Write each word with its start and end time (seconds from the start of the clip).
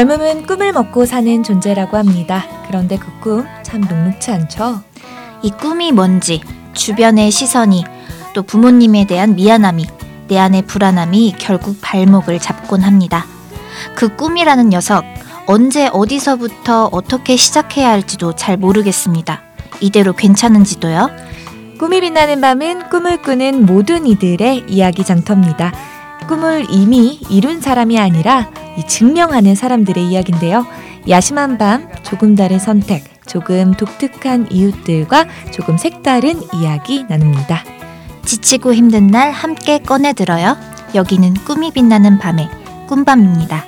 젊음은 0.00 0.46
꿈을 0.46 0.72
먹고 0.72 1.04
사는 1.04 1.42
존재라고 1.42 1.98
합니다. 1.98 2.46
그런데 2.66 2.96
그 2.96 3.20
꿈 3.20 3.46
참 3.62 3.82
녹록치 3.82 4.30
않죠? 4.30 4.80
이 5.42 5.50
꿈이 5.50 5.92
뭔지, 5.92 6.40
주변의 6.72 7.30
시선이, 7.30 7.84
또 8.32 8.42
부모님에 8.42 9.06
대한 9.06 9.34
미안함이, 9.34 9.84
내 10.28 10.38
안의 10.38 10.62
불안함이 10.62 11.34
결국 11.38 11.76
발목을 11.82 12.38
잡곤 12.38 12.80
합니다. 12.80 13.26
그 13.94 14.16
꿈이라는 14.16 14.70
녀석, 14.70 15.04
언제 15.46 15.90
어디서부터 15.92 16.88
어떻게 16.92 17.36
시작해야 17.36 17.90
할지도 17.90 18.34
잘 18.34 18.56
모르겠습니다. 18.56 19.42
이대로 19.82 20.14
괜찮은지도요? 20.14 21.10
꿈이 21.78 22.00
빛나는 22.00 22.40
밤은 22.40 22.88
꿈을 22.88 23.20
꾸는 23.20 23.66
모든 23.66 24.06
이들의 24.06 24.64
이야기 24.66 25.04
장터입니다. 25.04 25.74
꿈을 26.28 26.66
이미 26.70 27.20
이룬 27.28 27.60
사람이 27.60 27.98
아니라 27.98 28.50
이 28.76 28.86
증명하는 28.86 29.54
사람들의 29.54 30.06
이야기인데요. 30.06 30.66
야심한 31.08 31.58
밤, 31.58 31.88
조금 32.02 32.34
다른 32.34 32.58
선택, 32.58 33.04
조금 33.26 33.72
독특한 33.72 34.50
이웃들과 34.50 35.26
조금 35.52 35.76
색다른 35.76 36.40
이야기 36.54 37.04
나눕니다. 37.04 37.62
지치고 38.24 38.74
힘든 38.74 39.06
날 39.06 39.32
함께 39.32 39.78
꺼내 39.78 40.12
들어요. 40.12 40.56
여기는 40.94 41.34
꿈이 41.44 41.72
빛나는 41.72 42.18
밤의 42.18 42.48
꿈밤입니다. 42.88 43.64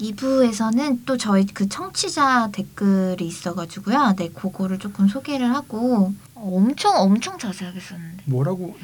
2부에서는 0.00 1.00
또 1.06 1.16
저희 1.16 1.46
그 1.46 1.68
청취자 1.68 2.50
댓글이 2.52 3.26
있어가지고요. 3.26 4.14
네, 4.16 4.28
그거를 4.30 4.78
조금 4.78 5.08
소개를 5.08 5.54
하고 5.54 6.12
엄청 6.44 6.96
엄청 6.96 7.38
자세하게 7.38 7.80
썼는데. 7.80 8.24
뭐라고. 8.26 8.76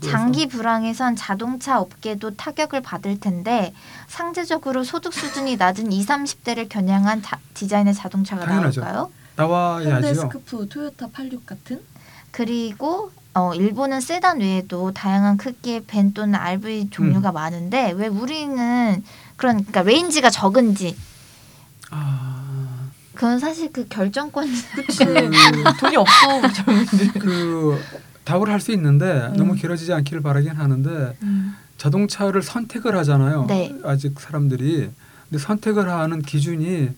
장기 0.00 0.46
불황에선 0.46 1.16
자동차 1.16 1.80
업계도 1.80 2.36
타격을 2.36 2.82
받을 2.82 3.18
텐데 3.18 3.72
상대적으로 4.06 4.84
소득 4.84 5.12
수준이 5.12 5.56
낮은 5.56 5.90
20, 5.90 6.08
30대를 6.08 6.68
겨냥한 6.68 7.22
자, 7.22 7.38
디자인의 7.54 7.94
자동차가 7.94 8.44
당연하죠. 8.46 8.80
나올까요? 8.80 9.12
나와야지요. 9.36 9.94
현대 9.94 10.14
스쿠프, 10.14 10.68
토요타 10.68 11.08
86 11.12 11.46
같은? 11.46 11.80
그리고 12.30 13.10
어, 13.34 13.54
일본은 13.54 14.00
세단 14.00 14.40
외에도 14.40 14.92
다양한 14.92 15.36
크기의 15.36 15.84
밴 15.86 16.12
또는 16.12 16.34
RV 16.34 16.90
종류가 16.90 17.32
많은데 17.32 17.92
왜 17.92 18.06
우리는 18.08 19.04
그런 19.36 19.64
그러니까 19.64 19.82
range가 19.82 20.30
적은지 20.30 20.96
아, 21.90 22.37
그건 23.18 23.36
사실 23.40 23.72
그 23.72 23.84
결정권 23.88 24.46
그치. 24.76 25.04
돈이 25.80 25.96
없어, 25.96 26.52
젊은들. 26.52 27.08
그 27.20 27.76
답을 28.24 28.48
할 28.48 28.60
수 28.60 28.70
있는데 28.72 29.26
음. 29.32 29.36
너무 29.36 29.54
길어지지 29.56 29.92
않기를 29.92 30.22
바라긴 30.22 30.52
하는데 30.52 31.16
자동차를 31.78 32.42
선택을 32.42 32.96
하잖아요. 32.98 33.46
네. 33.48 33.74
아직 33.82 34.20
사람들이. 34.20 34.88
근데 35.28 35.42
선택을 35.42 35.88
하는 35.90 36.22
기준이 36.22 36.90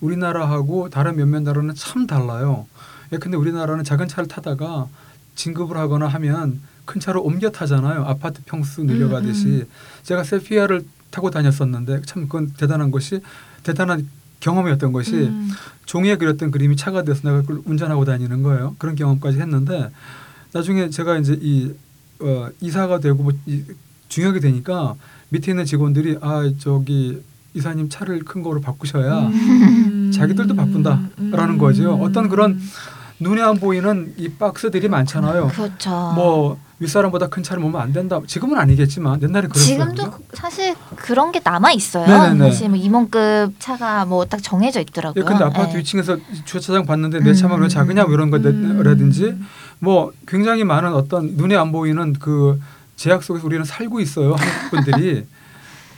우리나라하고 0.00 0.88
다른 0.88 1.16
몇몇 1.16 1.40
나라는 1.42 1.74
참 1.74 2.06
달라요. 2.06 2.66
예, 3.12 3.18
근데 3.18 3.36
우리나라는 3.36 3.84
작은 3.84 4.08
차를 4.08 4.28
타다가 4.28 4.86
진급을 5.34 5.76
하거나 5.76 6.06
하면 6.08 6.60
큰 6.86 7.02
차로 7.02 7.22
옮겨 7.22 7.50
타잖아요. 7.50 8.02
아파트 8.06 8.40
평수 8.46 8.82
늘려가듯이. 8.82 9.46
음, 9.46 9.66
제가 10.04 10.24
세피아를 10.24 10.86
타고 11.10 11.30
다녔었는데 11.30 12.00
참 12.06 12.22
그건 12.22 12.52
대단한 12.56 12.90
것이 12.90 13.20
대단한 13.62 14.08
경험이었던 14.46 14.92
것이 14.92 15.14
음. 15.14 15.50
종이에 15.86 16.16
그렸던 16.16 16.52
그림이 16.52 16.76
차가 16.76 17.02
돼서 17.02 17.28
내가 17.28 17.40
그걸 17.42 17.60
운전하고 17.64 18.04
다니는 18.04 18.42
거예요. 18.42 18.76
그런 18.78 18.94
경험까지 18.94 19.40
했는데 19.40 19.90
나중에 20.52 20.88
제가 20.88 21.18
이제 21.18 21.36
이 21.40 21.72
어, 22.20 22.48
이사가 22.60 23.00
되고 23.00 23.22
뭐 23.22 23.32
이, 23.46 23.62
중요하게 24.08 24.40
되니까 24.40 24.94
밑에 25.30 25.50
있는 25.50 25.64
직원들이 25.64 26.18
아 26.20 26.50
저기 26.58 27.20
이사님 27.54 27.88
차를 27.88 28.20
큰 28.20 28.42
거로 28.42 28.60
바꾸셔야 28.60 29.26
음. 29.26 30.12
자기들도 30.14 30.54
바꾼다라는 30.54 31.54
음. 31.54 31.58
거죠. 31.58 31.94
어떤 31.94 32.28
그런 32.28 32.60
눈에 33.18 33.42
안 33.42 33.58
보이는 33.58 34.14
이 34.16 34.28
박스들이 34.28 34.88
많잖아요. 34.88 35.48
그렇죠. 35.48 35.90
뭐 36.14 36.60
윗사람보다 36.78 37.28
큰 37.28 37.42
차를 37.42 37.62
모으면 37.62 37.80
안 37.80 37.92
된다. 37.92 38.20
지금은 38.26 38.58
아니겠지만 38.58 39.22
옛날에 39.22 39.48
그랬어요. 39.48 39.64
지금도 39.66 40.10
그- 40.10 40.24
사실 40.34 40.74
그런 40.96 41.32
게 41.32 41.40
남아 41.42 41.72
있어요. 41.72 42.06
네네네. 42.06 42.50
사실 42.50 42.68
뭐 42.68 42.76
임원급 42.78 43.54
차가 43.58 44.04
뭐 44.04 44.26
딱 44.26 44.42
정해져 44.42 44.80
있더라고요. 44.80 45.24
예, 45.24 45.26
근데 45.26 45.44
아파트 45.44 45.74
예. 45.74 45.78
위층에서 45.78 46.18
주차장 46.44 46.84
봤는데 46.84 47.20
내 47.20 47.32
차만 47.32 47.60
왜 47.60 47.66
음. 47.66 47.68
작으냐 47.68 48.04
뭐 48.04 48.12
이런 48.12 48.28
음. 48.34 48.76
거라든지 48.76 49.34
뭐 49.78 50.12
굉장히 50.26 50.64
많은 50.64 50.92
어떤 50.92 51.36
눈에 51.36 51.56
안 51.56 51.72
보이는 51.72 52.12
그 52.18 52.60
제약 52.96 53.22
속에서 53.22 53.46
우리는 53.46 53.64
살고 53.64 54.00
있어요 54.00 54.34
한국 54.34 54.70
분들이 54.84 55.26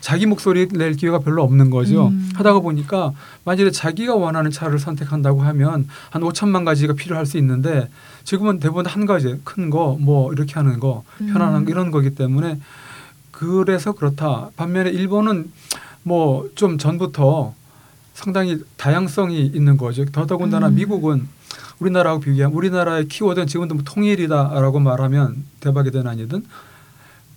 자기 0.01 0.27
목소리 0.27 0.69
낼 0.69 0.93
기회가 0.95 1.19
별로 1.19 1.43
없는 1.43 1.71
거죠. 1.71 2.09
음. 2.09 2.31
하다가 2.35 2.61
보니까 2.61 3.13
만약에 3.45 3.71
자기가 3.71 4.15
원하는 4.15 4.51
차를 4.51 4.79
선택한다고 4.79 5.43
하면 5.43 5.89
한 6.11 6.23
5천만 6.23 6.65
가지가 6.65 6.95
필요할 6.95 7.27
수 7.27 7.37
있는데 7.39 7.89
지금은 8.25 8.61
대부분 8.61 8.87
한 8.87 9.07
가지 9.07 9.37
큰 9.45 9.71
거 9.71 9.97
뭐 9.99 10.33
이렇게 10.33 10.55
하는 10.55 10.79
거 10.81 11.03
편안한 11.19 11.65
거 11.65 11.71
이런 11.71 11.91
거기 11.91 12.11
때문에 12.15 12.61
그래서 13.31 13.93
그렇다. 13.93 14.51
반면에 14.57 14.91
일본은 14.91 15.51
뭐 16.05 16.49
좀 16.55 16.79
전부터 16.79 17.55
상당히 18.15 18.59
다양성이 18.77 19.47
있는 19.47 19.77
거죠. 19.77 20.05
더더군다나 20.07 20.69
음. 20.69 20.75
미국은 20.77 21.29
우리나라하고 21.81 22.21
비교하면 22.23 22.57
우리나라의 22.57 23.07
키워드는 23.09 23.47
지금도 23.47 23.75
뭐 23.77 23.85
통일이다라고 23.85 24.81
말하면 24.81 25.45
대박이 25.61 25.91
든 25.93 26.07
아니든 26.09 26.45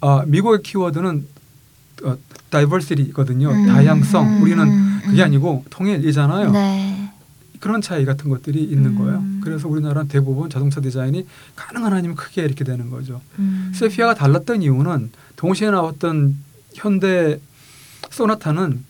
아, 0.01 0.23
미국의 0.25 0.63
키워드는 0.63 1.27
어, 2.03 2.17
다이버시티거든요. 2.49 3.49
음. 3.49 3.67
다양성. 3.67 4.27
음. 4.37 4.41
우리는 4.41 4.99
그게 5.05 5.23
아니고 5.23 5.65
통일이잖아요. 5.69 6.51
네. 6.51 7.09
그런 7.59 7.79
차이 7.81 8.05
같은 8.05 8.29
것들이 8.29 8.63
있는 8.63 8.91
음. 8.91 8.97
거예요. 8.97 9.23
그래서 9.43 9.67
우리나라는 9.67 10.07
대부분 10.07 10.49
자동차 10.49 10.81
디자인이 10.81 11.25
가능한 11.55 11.93
아니면 11.93 12.15
크게 12.15 12.41
이렇게 12.43 12.63
되는 12.63 12.89
거죠. 12.89 13.21
음. 13.39 13.71
세피아가 13.75 14.15
달랐던 14.15 14.63
이유는 14.63 15.11
동시에 15.35 15.69
나왔던 15.69 16.35
현대 16.73 17.39
소나타는 18.09 18.83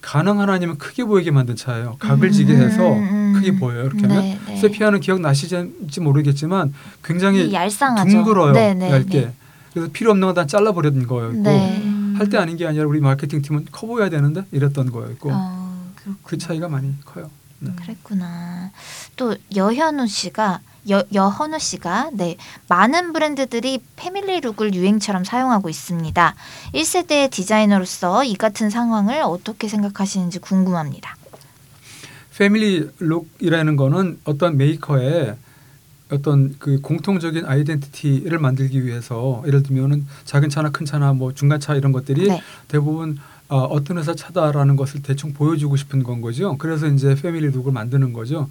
가능한 0.00 0.50
아니면 0.50 0.78
크게 0.78 1.04
보이게 1.04 1.30
만든 1.30 1.54
차예요. 1.56 1.96
각을 2.00 2.30
지게 2.32 2.54
해서 2.56 2.92
음, 2.92 3.02
음. 3.02 3.32
크게 3.34 3.56
보여요. 3.56 3.84
이렇게 3.86 4.02
하면 4.02 4.20
네, 4.22 4.38
네. 4.46 4.56
세피아는 4.56 5.00
기억나시는지 5.00 6.00
모르겠지만 6.00 6.74
굉장히 7.04 7.48
이 7.48 7.52
얄쌍하죠. 7.52 8.10
둥글어요. 8.10 8.52
네, 8.52 8.74
네, 8.74 8.90
얇게. 8.90 9.20
네. 9.20 9.32
그래서 9.72 9.90
필요 9.92 10.10
없는 10.10 10.26
건 10.26 10.34
다 10.34 10.46
잘라버리는 10.46 11.06
거였고 11.06 11.42
네. 11.42 11.82
할때 12.16 12.38
아닌 12.38 12.56
게 12.56 12.66
아니라 12.66 12.86
우리 12.86 13.00
마케팅 13.00 13.42
팀은 13.42 13.66
커 13.70 13.86
보여야 13.86 14.08
되는데 14.08 14.44
이랬던 14.52 14.90
거였고 14.90 15.30
어. 15.32 15.92
그 16.22 16.38
차이가 16.38 16.68
많이 16.68 16.94
커요. 17.04 17.30
네. 17.60 17.72
그랬구나. 17.76 18.70
또 19.16 19.36
여현우 19.54 20.06
씨가 20.08 20.60
여, 20.90 21.04
여헌우 21.12 21.58
씨가 21.60 22.10
네 22.14 22.36
많은 22.68 23.12
브랜드들이 23.12 23.80
family 23.94 24.40
look을 24.40 24.74
유행처럼 24.74 25.24
사용하고 25.24 25.68
있습니다. 25.68 26.34
1세대 26.74 27.30
디자이너로서 27.30 28.24
이 28.24 28.34
같은 28.34 28.68
상황을 28.68 29.22
어떻게 29.22 29.68
생각하시는지 29.68 30.40
궁금합니다. 30.40 31.16
family 32.36 32.90
look이라는 32.98 33.76
거는 33.76 34.20
어떤 34.24 34.56
메이커의 34.56 35.36
어떤 36.12 36.54
그 36.58 36.80
공통적인 36.80 37.46
identity를 37.46 38.38
만들기 38.38 38.84
위해서 38.84 39.42
예를 39.46 39.62
들면은 39.62 40.06
작은 40.24 40.50
차나 40.50 40.70
큰 40.70 40.84
차나 40.84 41.12
뭐 41.14 41.32
중간 41.32 41.58
차 41.58 41.74
이런 41.74 41.90
것들이 41.92 42.28
네. 42.28 42.40
대부분 42.68 43.18
어, 43.48 43.58
어떤 43.64 43.98
회사 43.98 44.14
차다라는 44.14 44.76
것을 44.76 45.02
대충 45.02 45.32
보여주고 45.32 45.76
싶은 45.76 46.02
건 46.02 46.20
거죠. 46.20 46.56
그래서 46.58 46.86
이제 46.86 47.14
family 47.14 47.50
look을 47.50 47.72
만드는 47.72 48.12
거죠. 48.12 48.48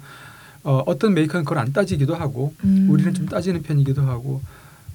어, 0.64 0.82
어떤 0.86 1.14
메이커는 1.14 1.44
그걸 1.44 1.58
안 1.58 1.72
따지기도 1.72 2.14
하고 2.14 2.54
음. 2.64 2.88
우리는 2.90 3.12
좀 3.14 3.26
따지는 3.26 3.62
편이기도 3.62 4.02
하고 4.02 4.40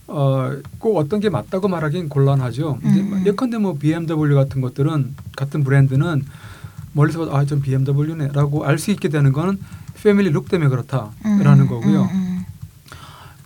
어, 0.08 0.52
꼭 0.80 0.98
어떤 0.98 1.20
게 1.20 1.30
맞다고 1.30 1.68
말하기는 1.68 2.08
곤란하죠. 2.10 2.80
음, 2.84 2.90
음. 3.14 3.24
예컨대 3.26 3.58
뭐 3.58 3.74
BMW 3.74 4.36
같은 4.36 4.62
것들은 4.62 5.16
같은 5.36 5.64
브랜드는 5.64 6.26
멀리서 6.94 7.20
봐도 7.20 7.36
아좀 7.36 7.62
BMW네라고 7.62 8.66
알 8.66 8.78
수 8.78 8.92
있게 8.92 9.10
되는 9.10 9.34
거는 9.34 9.60
family 10.02 10.30
look 10.30 10.48
때문에 10.48 10.70
그렇다라는 10.70 11.60
음, 11.62 11.68
거고요. 11.68 12.10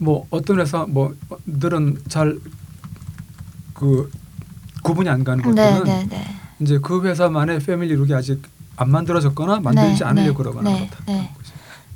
뭐 0.01 0.25
어떤 0.31 0.59
회사 0.59 0.85
뭐들은 0.85 2.01
잘 2.09 2.37
그 3.81 4.11
구분이 4.83 5.09
안 5.09 5.23
가는 5.23 5.43
네, 5.55 5.71
것들은 5.73 5.83
네, 5.85 6.05
네. 6.07 6.27
이제 6.59 6.77
그 6.79 7.03
회사만의 7.03 7.59
패밀리 7.61 7.95
룩이 7.95 8.13
아직 8.13 8.43
안 8.75 8.91
만들어졌거나 8.91 9.59
만들지 9.59 10.03
네, 10.03 10.05
않으려고 10.05 10.31
네, 10.31 10.37
그러거나 10.37 10.69
네, 10.69 10.87
그렇다. 10.87 11.03
네. 11.07 11.33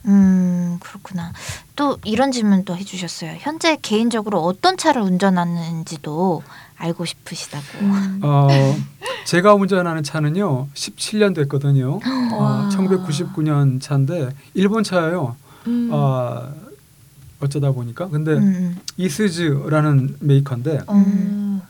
음, 0.06 0.78
그렇구나. 0.82 1.32
또 1.76 2.00
이런 2.04 2.32
질문도 2.32 2.76
해주셨어요. 2.76 3.36
현재 3.40 3.78
개인적으로 3.80 4.44
어떤 4.44 4.78
차를 4.78 5.04
운전하는지도 5.04 6.42
알고 6.78 7.06
싶으시다고. 7.06 7.64
음. 7.82 8.20
어, 8.24 8.48
제가 9.26 9.54
운전하는 9.54 10.02
차는요 10.02 10.70
17년 10.74 11.36
됐거든요. 11.36 12.00
어, 12.34 12.36
와. 12.36 12.70
1999년 12.72 13.80
차인데 13.80 14.30
일본 14.56 14.84
차예요. 14.84 15.36
음. 15.68 15.90
어, 15.92 16.52
어쩌다 17.40 17.72
보니까 17.72 18.08
근데 18.10 18.34
음, 18.34 18.78
이스즈라는 18.98 20.18
메이커인데 20.20 20.82
음. 20.90 21.62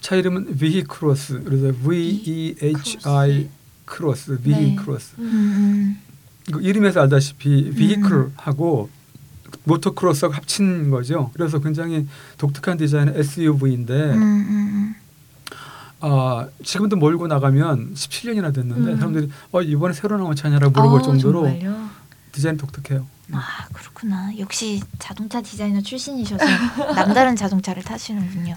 차 0.00 0.16
이름은 0.16 0.56
비히크로스 0.56 1.42
그래서 1.44 1.72
V 1.84 2.22
E 2.26 2.54
H 2.62 2.98
I 3.04 3.48
cross 3.84 4.40
비히크로스 4.40 5.16
음, 5.18 5.24
음. 5.24 5.98
그 6.52 6.60
이름에서 6.60 7.02
알다시피 7.02 7.70
vehicle하고 7.72 8.88
motocross하고 9.64 10.34
합친 10.34 10.90
거죠. 10.90 11.30
그래서 11.34 11.60
굉장히 11.60 12.06
독특한 12.38 12.78
디자인의 12.78 13.14
SUV인데 13.18 13.94
음, 14.12 14.22
음, 14.22 14.94
아 16.00 16.48
지금도 16.64 16.96
몰고 16.96 17.26
나가면 17.26 17.94
17년이나 17.94 18.54
됐는데 18.54 18.92
음. 18.92 18.96
사람들이 18.96 19.30
어 19.52 19.60
이번에 19.60 19.92
새로 19.92 20.16
나온 20.16 20.34
차냐라고 20.34 20.72
물어볼 20.72 21.00
아, 21.00 21.02
정도로 21.02 21.42
정말요? 21.44 21.90
디자인 22.32 22.54
이 22.54 22.58
독특해요. 22.58 23.06
음. 23.30 23.34
아 23.34 23.68
그렇구나. 23.72 24.32
역시 24.38 24.80
자동차 24.98 25.40
디자이너 25.40 25.80
출신이셔서 25.80 26.44
남다른 26.94 27.36
자동차를 27.36 27.82
타시는군요. 27.82 28.54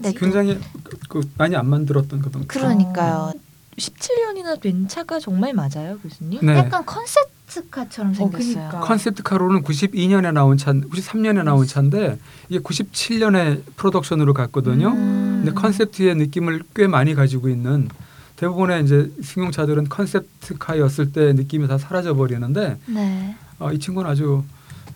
네, 0.00 0.12
굉장히 0.12 0.58
그, 0.82 0.98
그 1.08 1.30
많이 1.38 1.56
안 1.56 1.68
만들었던 1.68 2.20
그런 2.20 2.46
그러니까요. 2.46 3.32
17년이나 3.76 4.60
된 4.60 4.88
차가 4.88 5.20
정말 5.20 5.52
맞아요, 5.52 5.98
교수님? 6.02 6.40
네. 6.42 6.56
약간 6.56 6.84
컨셉트카처럼 6.86 8.12
어, 8.12 8.14
생겼어요. 8.14 8.54
그러니까. 8.54 8.80
컨셉트 8.80 9.22
카로는 9.22 9.62
92년에 9.62 10.32
나온 10.32 10.56
차, 10.56 10.72
93년에 10.72 11.44
나온 11.44 11.66
차인데 11.66 12.18
이게 12.48 12.58
97년에 12.60 13.62
production으로 13.76 14.32
갔거든요. 14.32 14.88
음. 14.88 15.42
근데 15.44 15.52
컨셉트의 15.52 16.14
느낌을 16.16 16.62
꽤 16.74 16.86
많이 16.86 17.14
가지고 17.14 17.48
있는 17.48 17.88
대부분의 18.36 18.84
이제 18.84 19.10
승용차들은 19.22 19.88
컨셉트카였을 19.88 21.12
때 21.12 21.32
느낌이 21.32 21.68
다 21.68 21.78
사라져 21.78 22.14
버리는데 22.14 22.78
네. 22.86 23.36
어, 23.58 23.72
이 23.72 23.78
친구는 23.78 24.10
아주 24.10 24.44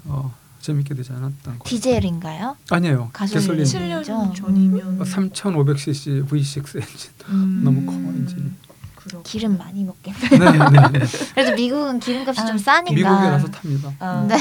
어, 0.06 0.34
재밌게 0.60 0.94
되지 0.94 1.12
않았던 1.12 1.58
거. 1.58 1.64
디젤인가요? 1.68 2.56
아니에요. 2.70 3.10
가솔린. 3.12 3.64
개솔린. 3.64 3.88
7년 4.02 4.04
죠. 4.04 4.32
전이면 4.36 4.98
3,500cc 5.00 6.28
V6 6.28 6.76
엔진. 6.80 7.10
음. 7.28 7.60
너무 7.64 7.86
커, 7.86 7.92
엔진이. 7.92 8.50
그렇구나. 8.94 9.22
기름 9.24 9.56
많이 9.56 9.84
먹겠네. 9.84 10.18
네, 10.28 10.38
네, 10.38 10.98
네. 10.98 11.06
그래도 11.34 11.56
미국은 11.56 12.00
기름값이 12.00 12.40
아, 12.42 12.46
좀 12.46 12.58
싸니까. 12.58 12.94
미국이라서 12.94 13.48
탑니다. 13.48 13.92
아, 13.98 14.26
네. 14.28 14.36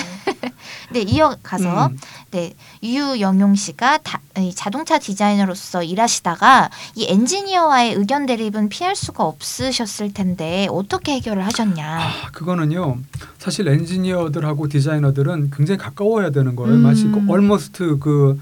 네, 0.92 1.02
이어가서 1.02 1.88
음. 1.88 1.98
네, 2.32 2.54
유영용 2.84 3.56
씨가 3.56 4.00
다, 4.00 4.22
이 4.38 4.54
자동차 4.54 4.98
디자이너로서 4.98 5.84
일하시다가 5.84 6.70
이 6.96 7.06
엔지니어와의 7.10 7.94
의견 7.94 8.26
대립은 8.26 8.70
피할 8.70 8.96
수가 8.96 9.24
없으셨을 9.24 10.14
텐데 10.14 10.68
어떻게 10.72 11.14
해결을 11.14 11.46
하셨냐? 11.46 12.00
아, 12.02 12.32
그거는요. 12.32 12.98
사실 13.38 13.68
엔지니어들하고 13.68 14.68
디자이너들은 14.68 15.52
굉장히 15.56 15.78
가까워야 15.78 16.32
되는 16.32 16.56
거예요. 16.56 16.76
음. 16.76 16.82
마치 16.82 17.06
그 17.06 17.24
얼머스트 17.28 18.00
그 18.00 18.40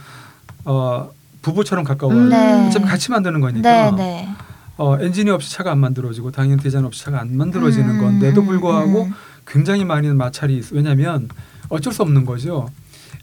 어, 0.66 1.10
부부처럼 1.42 1.84
가까워요. 1.86 2.18
음. 2.18 2.30
네. 2.30 2.68
어차피 2.68 2.86
같이 2.86 3.12
만드는 3.12 3.40
거니까. 3.40 3.92
네, 3.92 3.96
네. 3.96 4.30
어, 4.78 4.98
엔지니어 5.00 5.34
없이 5.34 5.52
차가 5.52 5.72
안 5.72 5.80
만들어지고 5.80 6.32
당연히 6.32 6.62
디자인 6.62 6.86
없이 6.86 7.04
차가 7.04 7.20
안 7.20 7.36
만들어지는 7.36 7.90
음, 7.90 8.02
건데도 8.02 8.42
음, 8.42 8.46
불구하고 8.46 9.04
음. 9.04 9.14
굉장히 9.46 9.86
많은 9.86 10.18
마찰이 10.18 10.58
있어. 10.58 10.76
왜냐하면 10.76 11.30
어쩔 11.70 11.94
수 11.94 12.02
없는 12.02 12.26
거죠. 12.26 12.70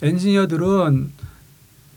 엔지니어들은 0.03 1.13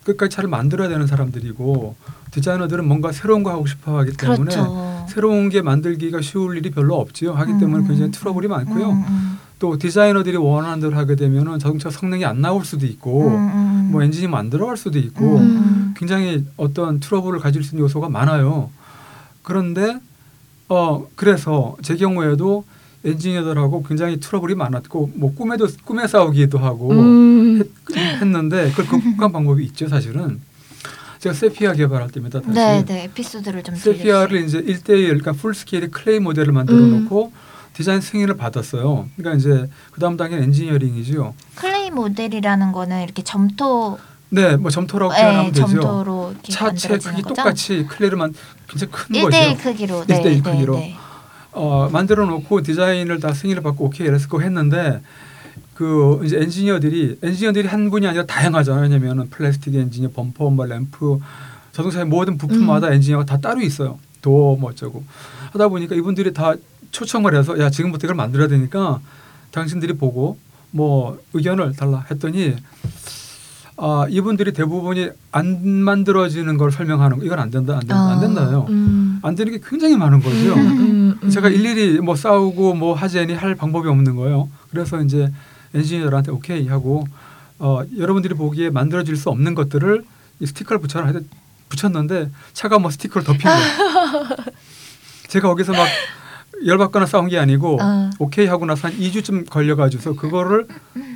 끝까지 0.03 0.33
차를 0.35 0.49
만들어야 0.49 0.87
되는 0.87 1.05
사람들이고 1.05 1.95
디자이너들은 2.31 2.87
뭔가 2.87 3.11
새로운 3.11 3.43
거 3.43 3.51
하고 3.51 3.65
싶어 3.65 3.97
하기 3.99 4.13
때문에 4.13 4.37
그렇죠. 4.37 5.05
새로운 5.09 5.49
게 5.49 5.61
만들기가 5.61 6.21
쉬울 6.21 6.57
일이 6.57 6.71
별로 6.71 6.95
없지요. 6.95 7.33
하기 7.33 7.53
음, 7.53 7.59
때문에 7.59 7.83
음. 7.83 7.87
굉장히 7.87 8.11
트러블이 8.11 8.47
많고요. 8.47 8.89
음, 8.89 9.05
음. 9.07 9.39
또 9.59 9.77
디자이너들이 9.77 10.37
원하는 10.37 10.79
대로 10.79 10.95
하게 10.95 11.15
되면은 11.15 11.59
자동차 11.59 11.89
성능이 11.89 12.23
안 12.25 12.41
나올 12.41 12.63
수도 12.63 12.85
있고 12.85 13.27
음, 13.27 13.33
음. 13.33 13.89
뭐 13.91 14.03
엔진이 14.03 14.33
안 14.33 14.49
들어갈 14.49 14.77
수도 14.77 14.99
있고 14.99 15.37
음. 15.37 15.93
굉장히 15.97 16.45
어떤 16.57 16.99
트러블을 16.99 17.39
가질 17.39 17.63
수 17.63 17.75
있는 17.75 17.83
요소가 17.83 18.07
많아요. 18.07 18.69
그런데 19.41 19.99
어 20.69 21.07
그래서 21.15 21.75
제 21.81 21.95
경우에도 21.95 22.65
엔지니어들하고 23.05 23.83
굉장히 23.83 24.19
트러블이 24.19 24.55
많았고 24.55 25.11
뭐 25.15 25.33
꿈에도 25.33 25.67
꿈에 25.85 26.07
싸우기도 26.07 26.57
하고 26.57 26.91
음. 26.91 27.63
했, 27.95 28.25
는데 28.25 28.71
그걸 28.71 28.87
극복한 28.87 29.31
방법이 29.31 29.63
있죠 29.65 29.87
사실은 29.87 30.41
제가 31.19 31.33
세피아 31.33 31.73
개발할 31.73 32.09
때입니다 32.11 32.41
다시 32.41 32.53
네, 32.53 32.85
네. 32.85 33.03
에피소드를 33.05 33.63
좀 33.63 33.75
세피아를 33.75 34.43
이제 34.43 34.61
1대1 34.61 35.05
그러니까 35.05 35.31
full 35.33 35.53
scale의 35.53 35.91
clay 35.91 36.19
모델을 36.19 36.53
만들어 36.53 36.77
음. 36.77 37.03
놓고 37.03 37.31
디자인 37.77 38.01
승인을 38.01 38.37
받았어요. 38.37 39.07
그러니까 39.17 39.37
이제 39.37 39.69
그 39.91 39.99
다음 39.99 40.17
단계는 40.17 40.45
엔지니어링이죠. 40.45 41.35
clay 41.53 41.91
모델이라는 41.91 42.71
거는 42.71 43.03
이렇게 43.03 43.21
점토 43.21 43.99
네, 44.29 44.57
뭐 44.57 44.71
점토라고 44.71 45.13
네, 45.13 45.21
표현하면 45.21 45.51
되죠. 45.51 46.33
차체 46.49 46.97
크기 46.97 47.21
거죠? 47.21 47.35
똑같이 47.35 47.85
clay를만 47.85 48.33
굉장히 48.67 48.91
큰 48.91 49.21
거죠. 49.21 49.37
1대1 49.37 49.61
크기로 49.61 50.05
네, 50.07 50.17
일대일 50.17 50.41
네, 50.41 50.51
크기로. 50.51 50.75
네. 50.75 50.97
어, 51.51 51.89
만들어 51.91 52.25
놓고 52.25 52.61
디자인을 52.61 53.19
다 53.19 53.33
승인을 53.33 53.61
받고 53.63 53.85
오케이 53.85 54.07
그거 54.07 54.39
했는데 54.41 55.01
그 55.73 56.21
이제 56.23 56.37
엔지니어들이 56.37 57.19
엔지니어들이 57.21 57.67
한 57.67 57.89
분이 57.89 58.07
아니라 58.07 58.25
다양하잖아요. 58.25 58.83
왜냐면은 58.83 59.29
플라스틱 59.29 59.75
엔지니어, 59.75 60.11
범퍼, 60.11 60.49
뭐 60.49 60.65
램프, 60.65 61.19
자동차의 61.71 62.05
모든 62.05 62.37
부품마다 62.37 62.91
엔지니어가 62.91 63.25
다 63.25 63.37
따로 63.37 63.61
있어요. 63.61 63.99
도어 64.21 64.55
뭐 64.55 64.71
어쩌고 64.71 65.03
하다 65.51 65.67
보니까 65.67 65.95
이분들이 65.95 66.33
다 66.33 66.55
초청을 66.91 67.35
해서 67.35 67.59
야 67.59 67.69
지금부터 67.69 68.07
이걸 68.07 68.15
만들어야 68.15 68.47
되니까 68.47 68.99
당신들이 69.51 69.93
보고 69.93 70.37
뭐 70.71 71.19
의견을 71.33 71.75
달라 71.75 72.05
했더니 72.09 72.55
아 73.79 74.07
이분들이 74.09 74.53
대부분이 74.53 75.09
안 75.31 75.63
만들어지는 75.63 76.57
걸 76.57 76.71
설명하는 76.71 77.19
거 77.19 77.25
이건 77.25 77.39
안 77.39 77.51
된다 77.51 77.73
안 77.73 77.79
된다 77.81 77.95
안 77.95 78.17
아, 78.17 78.19
된다요. 78.19 78.65
음. 78.69 79.19
안 79.21 79.35
되는 79.35 79.53
게 79.53 79.59
굉장히 79.63 79.95
많은 79.95 80.19
거죠. 80.19 80.55
음, 80.55 81.19
음. 81.21 81.29
제가 81.29 81.49
일일이 81.49 81.99
뭐 81.99 82.15
싸우고 82.15 82.73
뭐 82.73 82.95
하자니 82.95 83.33
할 83.33 83.53
방법이 83.53 83.87
없는 83.87 84.15
거예요. 84.15 84.49
그래서 84.71 84.99
이제 85.01 85.31
엔지니어들한테 85.75 86.31
오케이 86.31 86.67
하고 86.67 87.05
어, 87.59 87.81
여러분들이 87.97 88.33
보기에 88.33 88.71
만들어질 88.71 89.15
수 89.15 89.29
없는 89.29 89.53
것들을 89.53 90.03
이 90.39 90.45
스티커를 90.45 90.79
붙여라 90.81 91.13
붙였는데 91.69 92.31
차가 92.53 92.79
뭐 92.79 92.89
스티커를 92.89 93.25
덮인 93.25 93.41
거예요. 93.41 94.27
제가 95.27 95.49
거기서 95.49 95.73
막 95.73 95.85
열받거나 96.65 97.05
싸운 97.05 97.27
게 97.27 97.37
아니고 97.37 97.77
아. 97.81 98.09
오케이 98.19 98.47
하고 98.47 98.65
나서 98.65 98.87
한 98.87 98.97
2주쯤 98.97 99.49
걸려가지고서 99.49 100.13
그거를 100.13 100.65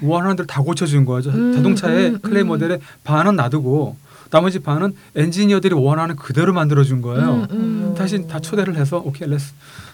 원하는 0.01 0.36
대로 0.36 0.48
다 0.48 0.62
고쳐준 0.62 1.05
거죠. 1.05 1.31
음, 1.31 1.53
자동차의 1.53 2.10
음, 2.10 2.19
clay 2.22 2.44
음. 2.43 2.48
모델의 2.48 2.79
반은 3.03 3.36
놔두고 3.36 3.95
나머지 4.29 4.60
반은 4.60 4.93
엔지니어들이 5.15 5.74
원하는 5.75 6.15
그대로 6.15 6.53
만들어준 6.53 7.01
거예요. 7.01 7.48
음, 7.51 7.57
음. 7.89 7.95
다시 7.98 8.27
다 8.27 8.39
초대를 8.39 8.75
해서 8.75 8.98
오케이 9.03 9.27
let's 9.30 9.53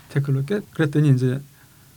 댓글로 0.09 0.45
깨 0.45 0.59
그랬더니 0.73 1.09
이제 1.09 1.39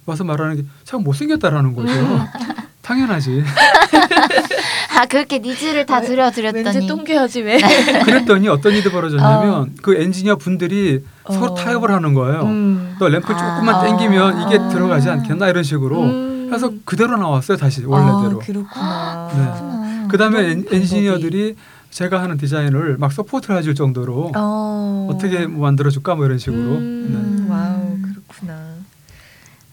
와서 0.06 0.24
말하는 0.24 0.56
게 0.56 0.62
참 0.84 1.04
못생겼다라는 1.04 1.74
거죠. 1.74 1.92
음. 2.90 3.06
당연하지. 3.06 3.44
아 4.98 5.06
그렇게 5.06 5.38
니즈를 5.38 5.86
다 5.86 5.98
왜- 6.00 6.06
들여드렸더니 6.06 6.64
왠지 6.64 6.86
똥개하지 6.86 7.42
왜? 7.42 7.58
그랬더니 8.04 8.48
어떤 8.48 8.72
일이 8.74 8.90
벌어졌냐면 8.90 9.74
그 9.82 9.94
엔지니어 9.94 10.36
분들이 10.36 11.04
서로 11.26 11.52
어. 11.52 11.54
타협을 11.54 11.90
하는 11.90 12.12
거예요. 12.14 12.42
음. 12.42 12.96
또 12.98 13.08
램프 13.08 13.32
아. 13.32 13.36
조금만 13.36 13.86
당기면 13.86 14.42
이게 14.48 14.58
아. 14.58 14.68
들어가지 14.68 15.08
않겠나 15.08 15.48
이런 15.48 15.62
식으로 15.62 16.02
음. 16.02 16.50
해서 16.52 16.70
그대로 16.84 17.16
나왔어요 17.16 17.56
다시 17.56 17.84
원래대로. 17.84 18.40
아, 18.40 18.44
그렇구나. 18.44 19.28
네. 19.32 19.42
그렇구나. 19.44 20.08
그다음에 20.08 20.50
엔. 20.50 20.64
엔지니어들이 20.70 21.54
제가 21.90 22.20
하는 22.22 22.36
디자인을 22.36 22.96
막 22.98 23.12
서포트를 23.12 23.56
해줄 23.58 23.74
정도로 23.74 24.32
어. 24.36 25.08
어떻게 25.10 25.46
뭐 25.46 25.62
만들어줄까 25.62 26.14
뭐 26.16 26.24
이런 26.26 26.38
식으로. 26.38 26.58
음, 26.58 27.46
네. 27.48 27.52
wow 27.52 27.96
그렇구나. 28.02 28.74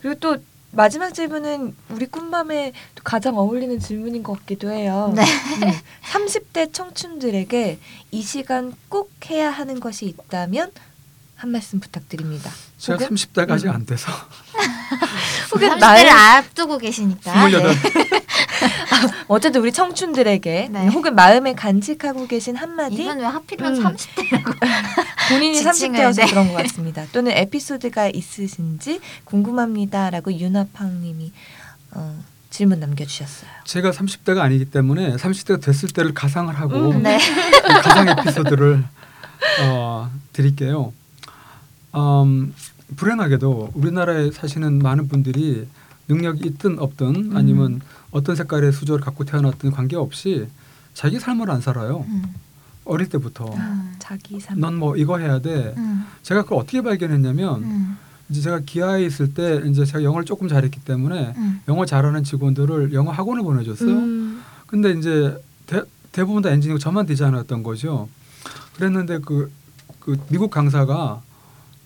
그리고 0.02 0.20
또 0.20 0.38
마지막 0.72 1.14
질문은 1.14 1.76
우리 1.90 2.06
꿈밤에 2.06 2.74
또 2.96 3.04
가장 3.04 3.38
어울리는 3.38 3.80
질문인 3.80 4.22
것 4.24 4.38
같기도 4.40 4.70
해요. 4.70 5.14
네. 5.16 5.24
음, 5.24 5.72
30대 6.12 6.74
청춘들에게 6.74 7.80
이 8.12 8.22
시간 8.22 8.74
꼭 8.90 9.12
해야 9.30 9.50
하는 9.50 9.80
것이 9.80 10.06
있다면 10.06 10.72
한 11.36 11.52
말씀 11.52 11.80
부탁드립니다. 11.80 12.52
제가 12.78 13.04
혹은? 13.04 13.16
30대가 13.16 13.52
아직 13.52 13.68
음. 13.68 13.74
안 13.74 13.86
돼서 13.86 14.12
혹은 15.54 15.70
30대를 15.70 15.80
나의 15.80 16.10
앞두고 16.10 16.78
계시니까 16.78 17.48
28. 17.48 17.52
네. 17.52 18.18
어쨌든 19.28 19.62
우리 19.62 19.72
청춘들에게 19.72 20.70
네. 20.72 20.88
혹은 20.88 21.16
마음에 21.16 21.54
간직하고 21.54 22.28
계신 22.28 22.56
한마디 22.56 22.96
이분 22.96 23.20
왜 23.20 23.26
하필이면 23.26 23.76
음. 23.76 23.84
30대라고 23.84 24.58
본인이 25.30 25.56
지칭을, 25.62 26.00
30대여서 26.00 26.16
네. 26.22 26.28
그런 26.28 26.48
것 26.48 26.64
같습니다. 26.64 27.06
또는 27.12 27.32
에피소드가 27.34 28.08
있으신지 28.08 29.00
궁금합니다라고 29.26 30.34
윤아팡님이 30.34 31.32
어, 31.92 32.24
질문 32.50 32.80
남겨주셨어요. 32.80 33.50
제가 33.66 33.92
30대가 33.92 34.40
아니기 34.40 34.66
때문에 34.66 35.16
30대가 35.18 35.62
됐을 35.62 35.90
때를 35.90 36.14
가상을 36.14 36.54
하고 36.58 36.92
음, 36.92 37.04
네. 37.04 37.20
가상 37.84 38.08
에피소드를 38.10 38.84
어, 39.62 40.10
드릴게요. 40.34 40.94
음, 41.96 42.54
불행하게도 42.96 43.72
우리나라에 43.74 44.32
사시는 44.32 44.80
많은 44.80 45.08
분들이 45.08 45.68
능력이 46.08 46.48
있든 46.48 46.80
없든 46.80 47.36
아니면 47.36 47.82
어떤 48.12 48.36
색깔의 48.36 48.72
수저를 48.72 49.04
갖고 49.04 49.26
태어났든 49.26 49.72
관계없이 49.72 50.48
자기 50.94 51.20
삶을 51.20 51.52
안 51.52 51.62
살아요. 51.62 52.06
음. 52.08 52.24
어릴 52.86 53.10
때부터 53.10 53.54
음. 53.54 53.94
자기 54.00 54.40
삶. 54.40 54.60
넌 54.60 54.76
뭐 54.76 54.96
이거 54.96 55.18
해야 55.18 55.40
돼. 55.40 55.74
음. 55.78 56.06
제가 56.24 56.44
그걸 56.44 56.60
어떻게 56.60 56.82
발견했냐면 56.82 57.64
음. 57.64 57.98
이제 58.30 58.42
제가 58.42 58.62
기아에 58.66 59.06
있을 59.06 59.34
때 59.34 59.62
이제 59.66 59.86
제가 59.86 60.04
영어를 60.04 60.26
조금 60.26 60.48
잘했기 60.48 60.80
때문에 60.82 61.34
음. 61.38 61.62
영어 61.68 61.86
잘하는 61.86 62.24
직원들을 62.24 62.94
영어 62.94 63.12
학원을 63.12 63.44
보내줬어요. 63.44 63.90
음. 63.90 64.42
근데 64.66 64.92
이제 64.92 65.38
대, 65.66 65.84
대부분 66.12 66.42
다 66.42 66.50
엔지니어 66.50 66.78
저만 66.78 67.06
디자이너였던 67.06 67.64
거죠. 67.64 68.08
그랬는데 68.76 69.20
그, 69.20 69.52
그 70.00 70.18
미국 70.30 70.50
강사가 70.50 71.22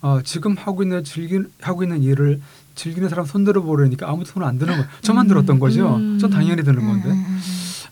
어, 0.01 0.20
지금 0.24 0.55
하고 0.58 0.84
있는 0.84 1.03
즐기 1.03 1.39
하고 1.62 1.84
있는 1.84 2.01
일을 2.01 2.41
즐기는 2.75 3.08
사람 3.10 3.25
손들어 3.25 3.62
보려니까 3.62 4.10
아무도 4.10 4.31
손을 4.31 4.48
안 4.48 4.58
드는 4.58 4.74
거예요. 4.74 4.88
저만 5.01 5.25
음. 5.25 5.27
들었던 5.27 5.60
거죠. 5.60 5.96
음. 5.96 6.17
전 6.20 6.29
당연히 6.29 6.63
드는 6.63 6.86
건데 6.86 7.10
음, 7.10 7.25
음, 7.27 7.39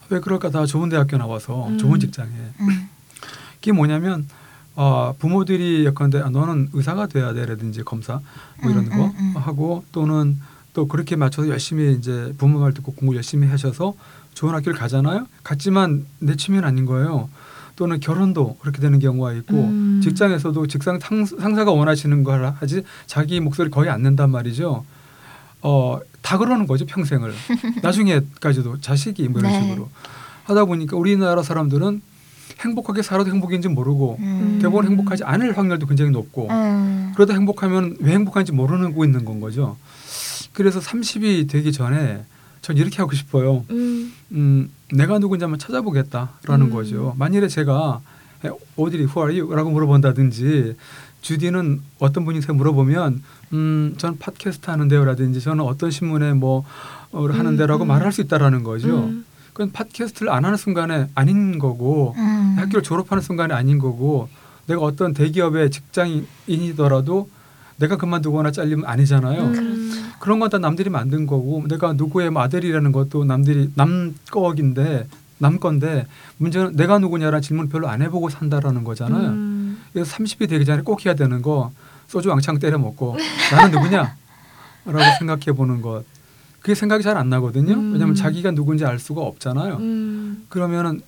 왜 0.10 0.20
그럴까? 0.20 0.50
다 0.50 0.66
좋은 0.66 0.90
대학교 0.90 1.18
나와서 1.18 1.68
음. 1.68 1.78
좋은 1.78 2.00
직장에 2.00 2.30
음. 2.30 2.90
그게 3.56 3.72
뭐냐면 3.72 4.28
어, 4.76 5.14
부모들이 5.20 5.86
예컨대 5.86 6.20
아, 6.20 6.30
너는 6.30 6.70
의사가 6.74 7.08
돼야 7.08 7.34
돼라든지 7.34 7.84
검사 7.84 8.22
뭐 8.62 8.72
이런 8.72 8.86
음, 8.86 8.90
거 8.90 9.06
음, 9.06 9.14
음. 9.20 9.34
하고 9.36 9.84
또는 9.92 10.40
또 10.74 10.88
그렇게 10.88 11.16
맞춰서 11.16 11.50
열심히 11.50 11.94
이제 11.94 12.34
부모 12.38 12.60
말 12.60 12.74
듣고 12.74 12.94
공부 12.94 13.16
열심히 13.16 13.48
하셔서 13.48 13.94
좋은 14.34 14.54
학교를 14.56 14.80
가잖아요. 14.80 15.28
갔지만 15.44 16.06
내 16.20 16.36
취미는 16.36 16.68
아닌 16.68 16.86
거예요. 16.86 17.30
또는 17.80 18.02
결혼도 18.02 18.58
그렇게 18.60 18.82
되는 18.82 19.00
경우가 19.00 19.32
있고 19.36 19.56
음. 19.56 20.02
직장에서도 20.04 20.68
직장 20.68 21.00
상, 21.00 21.24
상사가 21.24 21.72
원하시는 21.72 22.26
걸 22.26 22.54
하지 22.60 22.84
자기 23.08 23.40
목소리 23.40 23.70
거의 23.70 23.90
안 23.90 24.04
낸단 24.04 24.30
말이죠. 24.32 24.84
어, 25.62 26.00
다 26.22 26.38
그러는 26.38 26.68
거죠 26.68 26.86
평생을 26.86 27.34
나중에까지도 27.82 28.82
자식이 28.82 29.30
뭐 29.30 29.40
이런 29.40 29.54
네. 29.54 29.62
식으로 29.62 29.90
하다 30.44 30.66
보니까 30.66 30.98
우리나라 30.98 31.42
사람들은 31.42 32.02
행복하게 32.60 33.02
살아도 33.02 33.32
행복인지 33.32 33.70
모르고 33.70 34.18
음. 34.20 34.60
대부분 34.62 34.86
행복하지 34.86 35.24
않을 35.24 35.58
확률도 35.58 35.88
굉장히 35.88 36.12
높고 36.12 36.50
음. 36.50 37.14
그러다 37.16 37.34
행복하면 37.34 37.96
왜 38.02 38.12
행복한지 38.12 38.52
모르고 38.52 39.06
있는 39.06 39.24
건 39.24 39.40
거죠. 39.40 39.78
그래서 40.52 40.82
30이 40.82 41.50
되기 41.50 41.72
전에 41.72 42.26
전 42.62 42.78
이렇게 42.78 42.98
하고 42.98 43.14
싶어요. 43.14 43.66
음. 43.70 44.14
음, 44.32 44.70
내가 44.94 45.20
누군지 45.20 45.44
한번 45.44 45.60
찾아보겠다라는 45.60 46.68
음. 46.68 46.70
거죠. 46.70 47.16
만일에 47.18 47.48
제가 47.48 48.02
어디리 48.76 49.04
who 49.04 49.22
are 49.22 49.40
you? 49.40 49.54
라고 49.54 49.70
물어본다든지 49.70 50.76
주디는 51.22 51.82
어떤 52.00 52.26
분이세요? 52.26 52.54
물어보면 52.54 53.24
음, 53.54 53.96
전 53.98 54.18
팟캐스트 54.18 54.70
하는데요라든지 54.70 55.42
저는 55.42 55.64
어떤 55.64 55.92
신문에 55.92 56.34
뭐 56.34 56.64
어, 57.12 57.28
하는데라고 57.28 57.86
음. 57.86 57.88
말할 57.88 58.12
수 58.12 58.22
있다라는 58.22 58.64
거죠. 58.64 59.06
음. 59.06 59.26
그건 59.54 59.72
팟캐스트를 59.72 60.32
안 60.32 60.46
하는 60.46 60.58
순간에 60.58 61.10
아닌 61.16 61.60
거고 61.60 62.14
음. 62.18 62.56
학교를 62.58 62.84
졸업하는 62.84 63.22
순간에 63.22 63.54
아닌 63.54 63.80
거고 63.80 64.30
내가 64.68 64.82
어떤 64.82 65.14
대기업의 65.14 65.72
직장인이더라도 65.72 67.30
내가 67.80 67.98
그만두거나 67.98 68.52
잘리면 68.52 68.86
아니잖아요. 68.86 69.42
음. 69.44 70.12
그런 70.20 70.40
건 70.40 70.50
다 70.50 70.58
남들이 70.60 70.90
만든 70.90 71.26
거고 71.28 71.64
내가 71.68 71.94
누구의 71.94 72.30
뭐 72.30 72.42
아들이라는 72.42 72.92
것도 72.92 73.24
남들이 73.26 73.70
남 73.76 74.16
거인데 74.32 75.08
남 75.38 75.60
건데 75.60 76.06
문제는 76.38 76.76
내가 76.76 77.00
누구냐라는 77.00 77.42
질문 77.42 77.70
별로 77.70 77.88
안 77.88 78.02
해보고 78.02 78.30
산다라는 78.30 78.84
거잖아요. 78.84 79.30
음. 79.30 79.80
그래서 79.94 80.16
30이 80.18 80.50
되기 80.50 80.66
전에 80.66 80.82
꼭 80.82 81.06
해야 81.06 81.14
되는 81.16 81.42
거 81.42 81.72
소주 82.08 82.30
왕창 82.30 82.60
때려 82.60 82.78
먹고 82.78 83.16
나는 83.52 83.72
누구냐? 83.72 84.16
라고 84.86 85.18
생각해 85.20 85.56
보는 85.56 85.82
것. 85.82 86.04
그게 86.62 86.76
생각이 86.76 87.04
잘 87.04 87.16
안 87.16 87.30
나거든요. 87.30 87.74
음. 87.76 87.94
왜냐하면 87.94 88.16
자기가 88.16 88.52
누군지 88.52 88.84
알 88.86 89.00
수가 89.00 89.22
없잖아요. 89.22 89.76
음. 89.78 90.46
그러면은 90.50 91.00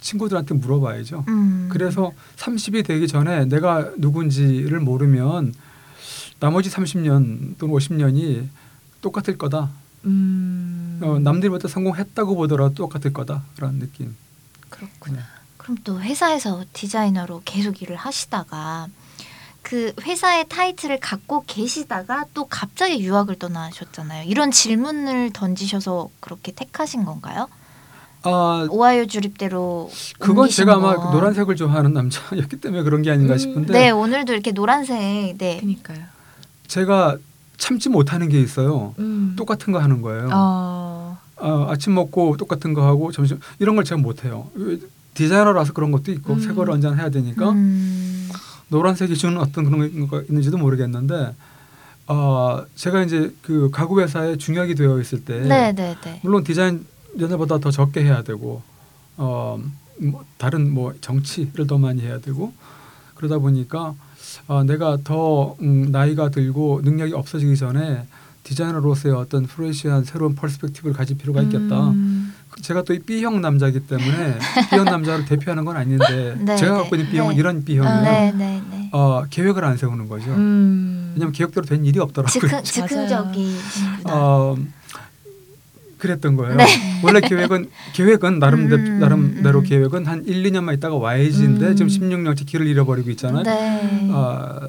친구들한테 0.00 0.54
물어봐야죠. 0.54 1.24
음. 1.28 1.68
그래서 1.70 2.12
30이 2.36 2.86
되기 2.86 3.06
전에 3.08 3.44
내가 3.46 3.90
누군지를 3.98 4.80
모르면 4.80 5.52
나머지 6.40 6.70
30년 6.70 7.58
또는 7.58 7.74
50년이 7.74 8.48
똑같을 9.00 9.38
거다. 9.38 9.70
음. 10.04 11.00
어, 11.02 11.18
남들보다 11.18 11.68
성공했다고 11.68 12.36
보더라도 12.36 12.74
똑같을 12.74 13.12
거다라는 13.12 13.80
느낌. 13.80 14.16
그렇구나. 14.70 15.20
그럼 15.56 15.78
또 15.84 16.00
회사에서 16.00 16.64
디자이너로 16.72 17.42
계속 17.44 17.82
일을 17.82 17.96
하시다가 17.96 18.88
그 19.62 19.92
회사의 20.02 20.46
타이틀을 20.48 21.00
갖고 21.00 21.42
계시다가 21.44 22.24
또 22.34 22.44
갑자기 22.44 23.00
유학을 23.00 23.36
떠나셨잖아요. 23.36 24.28
이런 24.28 24.52
질문을 24.52 25.32
던지셔서 25.32 26.08
그렇게 26.20 26.52
택하신 26.52 27.04
건가요? 27.04 27.48
아 28.22 28.66
오하이오 28.70 29.06
주립대로 29.06 29.90
그건 30.18 30.48
제가 30.48 30.74
아마 30.74 30.96
건. 30.96 31.06
그 31.10 31.16
노란색을 31.16 31.56
좋아하는 31.56 31.92
남자였기 31.92 32.60
때문에 32.60 32.82
그런 32.82 33.02
게 33.02 33.10
아닌가 33.10 33.34
음, 33.34 33.38
싶은데 33.38 33.72
네 33.72 33.90
오늘도 33.90 34.32
이렇게 34.32 34.52
노란색 34.52 35.36
네 35.38 35.58
그니까요. 35.60 36.15
제가 36.68 37.16
참지 37.56 37.88
못하는 37.88 38.28
게 38.28 38.40
있어요. 38.40 38.94
음. 38.98 39.34
똑같은 39.36 39.72
거 39.72 39.78
하는 39.78 40.02
거예요. 40.02 40.28
어. 40.32 41.18
어, 41.38 41.66
아침 41.70 41.94
먹고 41.94 42.36
똑같은 42.36 42.74
거 42.74 42.86
하고 42.86 43.12
점심 43.12 43.38
이런 43.58 43.76
걸 43.76 43.84
제가 43.84 44.00
못해요. 44.00 44.48
디자이너라서 45.14 45.72
그런 45.72 45.92
것도 45.92 46.12
있고 46.12 46.34
음. 46.34 46.40
새 46.40 46.52
거를 46.52 46.72
언제 46.74 46.88
해야 46.88 47.08
되니까 47.10 47.50
음. 47.50 48.28
노란색이 48.68 49.16
주는 49.16 49.38
어떤 49.38 49.64
그런 49.64 50.08
거 50.08 50.20
있는지도 50.22 50.58
모르겠는데 50.58 51.34
어, 52.08 52.64
제가 52.74 53.02
이제 53.02 53.34
그 53.42 53.70
가구 53.70 54.00
회사에 54.00 54.36
중역이 54.36 54.74
되어 54.74 55.00
있을 55.00 55.24
때 55.24 55.40
네 55.40 55.72
네 55.72 55.96
네 56.04 56.20
물론 56.22 56.44
디자인 56.44 56.86
연애보다 57.18 57.58
더 57.58 57.70
적게 57.70 58.02
해야 58.04 58.22
되고 58.22 58.62
어, 59.16 59.58
뭐 59.98 60.24
다른 60.36 60.72
뭐 60.72 60.94
정치를 61.00 61.66
더 61.66 61.78
많이 61.78 62.02
해야 62.02 62.20
되고 62.20 62.52
그러다 63.14 63.38
보니까 63.38 63.94
어, 64.48 64.62
내가 64.64 64.98
더 65.04 65.56
음, 65.62 65.90
나이가 65.90 66.28
들고 66.30 66.80
능력이 66.84 67.12
없어지기 67.14 67.56
전에 67.56 68.04
디자이너로서의 68.44 69.14
어떤 69.14 69.44
fresh한 69.46 70.04
새로운 70.04 70.36
perspective를 70.36 70.94
가질 70.94 71.18
필요가 71.18 71.42
있겠다. 71.42 71.88
음. 71.90 72.32
제가 72.62 72.82
또 72.84 72.94
이 72.94 73.00
B형 73.00 73.40
남자이기 73.42 73.80
때문에 73.80 74.38
B형 74.70 74.84
남자를 74.84 75.24
대표하는 75.26 75.64
건 75.64 75.76
아닌데 75.76 76.36
네, 76.38 76.56
제가 76.56 76.72
네. 76.76 76.78
갖고 76.82 76.96
있는 76.96 77.10
B형은 77.10 77.34
네. 77.34 77.40
이런 77.40 77.64
B형이에요. 77.64 78.02
네 78.04 78.32
네 78.32 78.62
네 78.70 78.90
어, 78.92 79.24
계획을 79.28 79.64
안 79.64 79.76
세우는 79.76 80.08
거죠. 80.08 80.30
음. 80.30 81.10
왜냐하면 81.14 81.32
계획대로 81.32 81.66
된 81.66 81.84
일이 81.84 81.98
없더라고요. 81.98 82.30
즉흥 82.32 82.62
즉흥적이시구나 82.62 84.04
어, 84.14 84.56
그랬던 86.06 86.36
거예요. 86.36 86.56
네. 86.56 86.66
원래 87.02 87.20
계획은 87.20 87.70
계획은 87.92 88.38
나름 88.38 88.68
대, 88.68 88.76
음, 88.76 88.98
나름대로 88.98 89.60
음. 89.60 89.64
계획은 89.64 90.06
한 90.06 90.24
1, 90.24 90.42
2년만 90.44 90.76
있다가 90.76 90.96
와야지인데 90.96 91.68
음. 91.68 91.76
지금 91.76 91.88
16년째 91.88 92.46
길을 92.46 92.66
잃어버리고 92.66 93.10
있잖아요. 93.10 93.42
네. 93.42 94.08
아, 94.12 94.68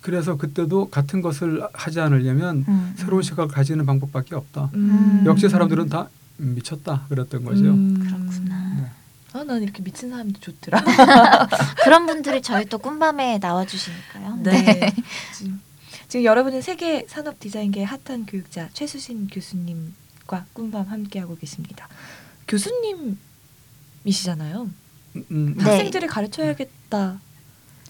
그래서 0.00 0.36
그때도 0.36 0.88
같은 0.90 1.20
것을 1.20 1.66
하지 1.72 2.00
않으려면 2.00 2.64
음, 2.68 2.94
새로운 2.96 3.20
음. 3.20 3.22
시각을 3.22 3.48
가지는 3.48 3.84
방법밖에 3.86 4.34
없다. 4.34 4.70
음. 4.74 5.24
역시 5.26 5.48
사람들은 5.48 5.88
다 5.88 6.08
미쳤다 6.36 7.06
그랬던 7.08 7.44
거죠. 7.44 7.64
음. 7.64 7.98
그렇구나. 7.98 8.74
네. 8.76 8.86
아, 9.32 9.44
난 9.44 9.62
이렇게 9.62 9.82
미친 9.82 10.10
사람도 10.10 10.40
좋더라. 10.40 10.82
그런 11.84 12.06
분들이 12.06 12.40
저희 12.40 12.64
또 12.64 12.78
꿈밤에 12.78 13.38
나와주시니까요. 13.38 14.38
네. 14.42 14.94
지금, 15.34 15.60
지금 16.08 16.24
여러분은 16.24 16.62
세계 16.62 17.04
산업 17.08 17.38
디자인계의 17.40 17.84
핫한 17.84 18.26
교육자 18.26 18.68
최수신 18.72 19.26
교수님 19.26 19.92
과 20.26 20.44
꿈밤 20.52 20.86
함께하고 20.88 21.36
계십니다. 21.36 21.88
교수님이시잖아요. 24.04 24.68
음, 25.30 25.54
네. 25.56 25.62
학생들을 25.64 26.08
가르쳐야겠다. 26.08 27.20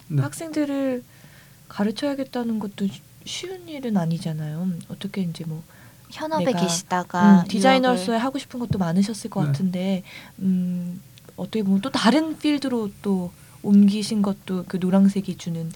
네. 0.09 0.21
학생들을 0.21 1.03
가르쳐야겠다는 1.67 2.59
것도 2.59 2.87
쉬- 2.87 3.01
쉬운 3.25 3.67
일은 3.67 3.97
아니잖아요. 3.97 4.69
어떻게 4.87 5.21
이제 5.21 5.43
뭐 5.45 5.63
현업에 6.09 6.53
계시다가 6.53 7.41
음, 7.41 7.47
디자이너로서의 7.47 8.19
유학을- 8.19 8.21
하고 8.21 8.39
싶은 8.39 8.59
것도 8.59 8.77
많으셨을 8.77 9.29
것 9.29 9.41
네. 9.41 9.47
같은데 9.47 10.03
음, 10.39 11.01
어떻게 11.35 11.63
보면 11.63 11.81
또 11.81 11.89
다른 11.91 12.37
필드로 12.39 12.91
또 13.01 13.31
옮기신 13.67 14.21
것도 14.21 14.65
그 14.67 14.77
노란색이 14.79 15.37
주는 15.37 15.69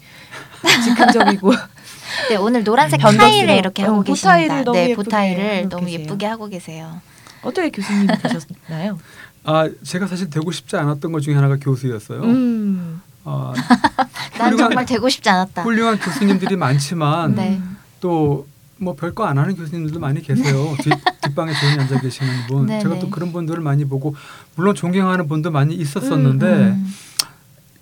즉흥적이고 0.84 1.52
네, 2.30 2.36
오늘 2.36 2.64
노란색 2.64 3.00
변덕스러워. 3.00 3.30
타일을 3.30 3.54
이렇게 3.56 3.82
하고 3.82 3.98
어, 3.98 4.02
계십니다. 4.02 4.32
보타이를 4.32 4.64
너무 4.64 4.76
네, 4.76 4.82
예쁘게 4.90 4.94
보타이를 5.04 5.56
하고 5.58 5.68
너무 5.68 5.86
계세요. 5.86 6.00
예쁘게 6.00 6.26
하고 6.26 6.48
계세요. 6.48 7.00
어떻게 7.42 7.70
교수님이 7.70 8.06
되셨나요? 8.22 8.98
아 9.44 9.68
제가 9.82 10.06
사실 10.06 10.30
되고 10.30 10.50
싶지 10.52 10.76
않았던 10.76 11.12
것 11.12 11.20
중에 11.20 11.34
하나가 11.34 11.56
교수였어요. 11.56 12.22
음. 12.22 13.02
아, 13.24 13.52
난 14.38 14.52
훌륭한- 14.52 14.58
정말 14.58 14.86
되고 14.86 15.08
싶지 15.08 15.28
않았다. 15.28 15.62
훌륭한 15.62 15.98
교수님들이 15.98 16.56
많지만 16.56 17.34
네. 17.34 17.60
또뭐 18.00 18.94
별거 18.98 19.24
안 19.24 19.38
하는 19.38 19.54
교수님들도 19.54 20.00
많이 20.00 20.22
계세요. 20.22 20.76
뒷, 20.80 20.92
뒷방에 21.22 21.52
조용히 21.54 21.78
앉아 21.80 22.00
계시는 22.00 22.46
분. 22.48 22.66
네네. 22.66 22.82
제가 22.82 22.98
또 22.98 23.10
그런 23.10 23.32
분들을 23.32 23.60
많이 23.60 23.84
보고 23.84 24.14
물론 24.56 24.74
존경하는 24.74 25.28
분도 25.28 25.50
많이 25.50 25.74
있었었는데 25.74 26.46
음. 26.46 26.94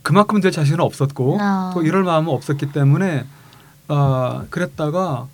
그만큼 0.03 0.41
될 0.41 0.51
자신은 0.53 0.81
없었고 0.81 1.39
아. 1.41 1.71
또 1.75 1.83
이럴 1.83 2.03
마음은 2.05 2.33
없었기 2.33 2.73
때문에 2.73 3.25
아 3.89 4.45
그랬다가 4.51 5.27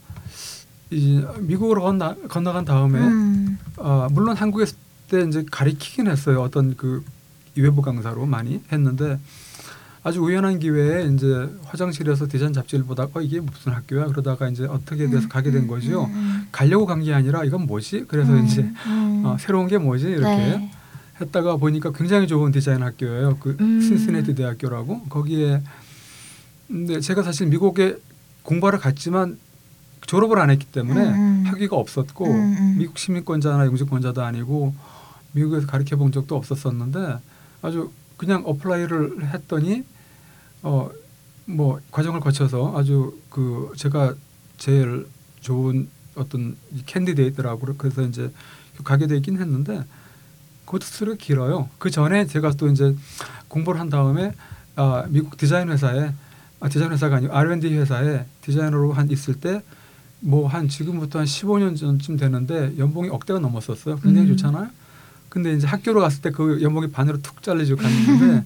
이제 0.90 1.26
미국으로 1.40 1.82
건너, 1.82 2.14
건너간 2.28 2.64
다음에 2.64 2.98
음. 3.00 3.58
아 3.78 4.08
물론 4.12 4.36
한국에 4.36 4.64
있을 4.64 4.76
때 5.10 5.22
이제 5.22 5.44
가리키긴 5.50 6.08
했어요. 6.08 6.42
어떤 6.42 6.76
그 6.76 7.04
외부 7.56 7.80
강사로 7.82 8.26
많이 8.26 8.60
했는데 8.72 9.18
아주 10.02 10.20
우연한 10.20 10.60
기회에 10.60 11.06
이제 11.06 11.26
화장실에서 11.64 12.28
디자인 12.28 12.52
잡지를 12.52 12.84
보다가 12.84 13.18
어, 13.18 13.22
이게 13.22 13.40
무슨 13.40 13.72
학교야 13.72 14.06
그러다가 14.06 14.48
이제 14.48 14.64
어떻게 14.64 15.08
돼서 15.08 15.26
가게 15.28 15.50
된 15.50 15.66
거죠. 15.66 16.04
음, 16.04 16.46
가려고 16.52 16.86
간 16.86 17.02
게 17.02 17.12
아니라 17.12 17.44
이건 17.44 17.66
뭐지? 17.66 18.04
그래서 18.06 18.32
음, 18.32 18.44
이제 18.44 18.62
음. 18.86 19.22
어, 19.24 19.36
새로운 19.40 19.66
게 19.66 19.78
뭐지 19.78 20.06
이렇게 20.06 20.36
네. 20.36 20.70
했다가 21.20 21.56
보니까 21.56 21.92
굉장히 21.92 22.26
좋은 22.26 22.52
디자인 22.52 22.82
학교예요. 22.82 23.38
그 23.40 23.56
음. 23.60 23.80
신시내티 23.80 24.34
대학교라고 24.34 25.04
거기에 25.04 25.62
근데 26.68 27.00
제가 27.00 27.22
사실 27.22 27.46
미국에 27.46 27.96
공부하러 28.42 28.78
갔지만 28.78 29.38
졸업을 30.06 30.38
안 30.38 30.50
했기 30.50 30.66
때문에 30.66 31.04
음, 31.08 31.14
음. 31.14 31.42
학위가 31.46 31.76
없었고 31.76 32.26
음, 32.26 32.56
음. 32.58 32.76
미국 32.78 32.98
시민권자나 32.98 33.66
영주권자도 33.66 34.22
아니고 34.22 34.74
미국에서 35.32 35.66
가르쳐 35.66 35.96
본 35.96 36.12
적도 36.12 36.36
없었었는데 36.36 37.18
아주 37.62 37.90
그냥 38.16 38.42
apply를 38.44 39.32
했더니 39.32 39.84
어 40.62 40.90
뭐 41.46 41.80
과정을 41.90 42.20
거쳐서 42.20 42.76
아주 42.76 43.16
그 43.30 43.72
제가 43.76 44.14
제일 44.58 45.06
좋은 45.40 45.88
어떤 46.16 46.56
이 46.72 46.82
candidate라고 46.84 47.74
그래서 47.78 48.02
이제 48.02 48.30
가게 48.84 49.06
되긴 49.06 49.38
했는데 49.40 49.84
그것도 50.66 50.84
스토리가 50.84 51.16
길어요. 51.18 51.70
그 51.78 51.90
전에 51.90 52.26
제가 52.26 52.50
또 52.58 52.68
이제 52.68 52.94
공부를 53.48 53.80
한 53.80 53.88
다음에 53.88 54.32
아, 54.74 55.04
미국 55.08 55.38
디자인 55.38 55.70
회사에 55.70 56.12
아, 56.60 56.68
디자인 56.68 56.92
회사가 56.92 57.16
아니고 57.16 57.34
R&D 57.34 57.74
회사에 57.78 58.26
디자이너로 58.42 58.92
한 58.92 59.10
있을 59.10 59.34
때 59.34 59.62
뭐 60.20 60.46
한 60.48 60.68
지금부터 60.68 61.18
한 61.20 61.26
15년 61.26 61.76
전쯤 61.76 62.16
되는데 62.16 62.72
연봉이 62.78 63.08
억대가 63.08 63.38
넘었었어요. 63.38 63.96
굉장히 64.00 64.28
음. 64.28 64.36
좋잖아요. 64.36 64.68
근데 65.28 65.52
이제 65.52 65.66
학교로 65.66 66.00
갔을 66.00 66.22
때 66.22 66.30
그 66.30 66.62
연봉이 66.62 66.90
반으로 66.90 67.20
툭 67.22 67.42
잘리지고 67.42 67.82
갔는데 67.82 68.44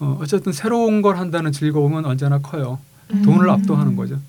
어, 0.00 0.18
어쨌든 0.20 0.52
새로운 0.52 1.00
걸 1.02 1.16
한다는 1.16 1.50
즐거움은 1.50 2.04
언제나 2.04 2.38
커요. 2.38 2.78
음. 3.12 3.22
돈을 3.22 3.48
압도하는 3.50 3.96
거죠. 3.96 4.20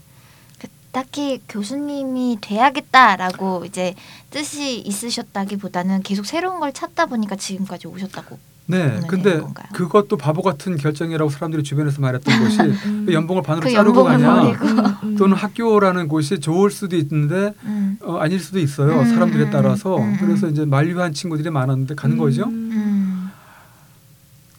그 0.94 1.00
딱히 1.00 1.42
교수님이 1.50 2.38
돼야겠다라고 2.40 3.66
이제 3.66 3.96
뜻이 4.30 4.80
있으셨다기보다는 4.80 6.04
계속 6.04 6.26
새로운 6.26 6.60
걸 6.60 6.72
찾다 6.72 7.08
보니까 7.08 7.36
지금까지 7.36 7.88
오셨다고. 7.88 8.38
네, 8.66 9.02
근데? 9.08 9.42
그것도 9.74 10.16
바보 10.16 10.42
같은 10.42 10.78
결정이라고 10.78 11.30
사람들이 11.30 11.64
주변에서 11.64 12.00
말했던 12.00 12.44
것이 12.44 12.60
음. 12.88 13.04
그 13.06 13.14
연봉을 13.14 13.42
반으로 13.42 13.66
그 13.66 13.74
자르고 13.74 14.04
가냐. 14.06 14.52
음, 14.52 14.96
음. 15.04 15.16
또는 15.18 15.36
학교라는 15.36 16.08
곳이 16.08 16.40
좋을 16.40 16.72
수도 16.72 16.96
있는데 16.96 17.54
음. 17.66 17.98
어, 18.02 18.18
아닐 18.18 18.40
수도 18.40 18.60
있어요 18.60 19.02
음, 19.02 19.06
사람들에 19.06 19.46
음, 19.46 19.50
따라서. 19.52 19.98
그래서 20.20 20.48
이제 20.48 20.64
만류한 20.64 21.12
친구들이 21.14 21.50
많았는데 21.50 21.96
간 21.96 22.16
거죠 22.18 22.46
음. 22.46 22.63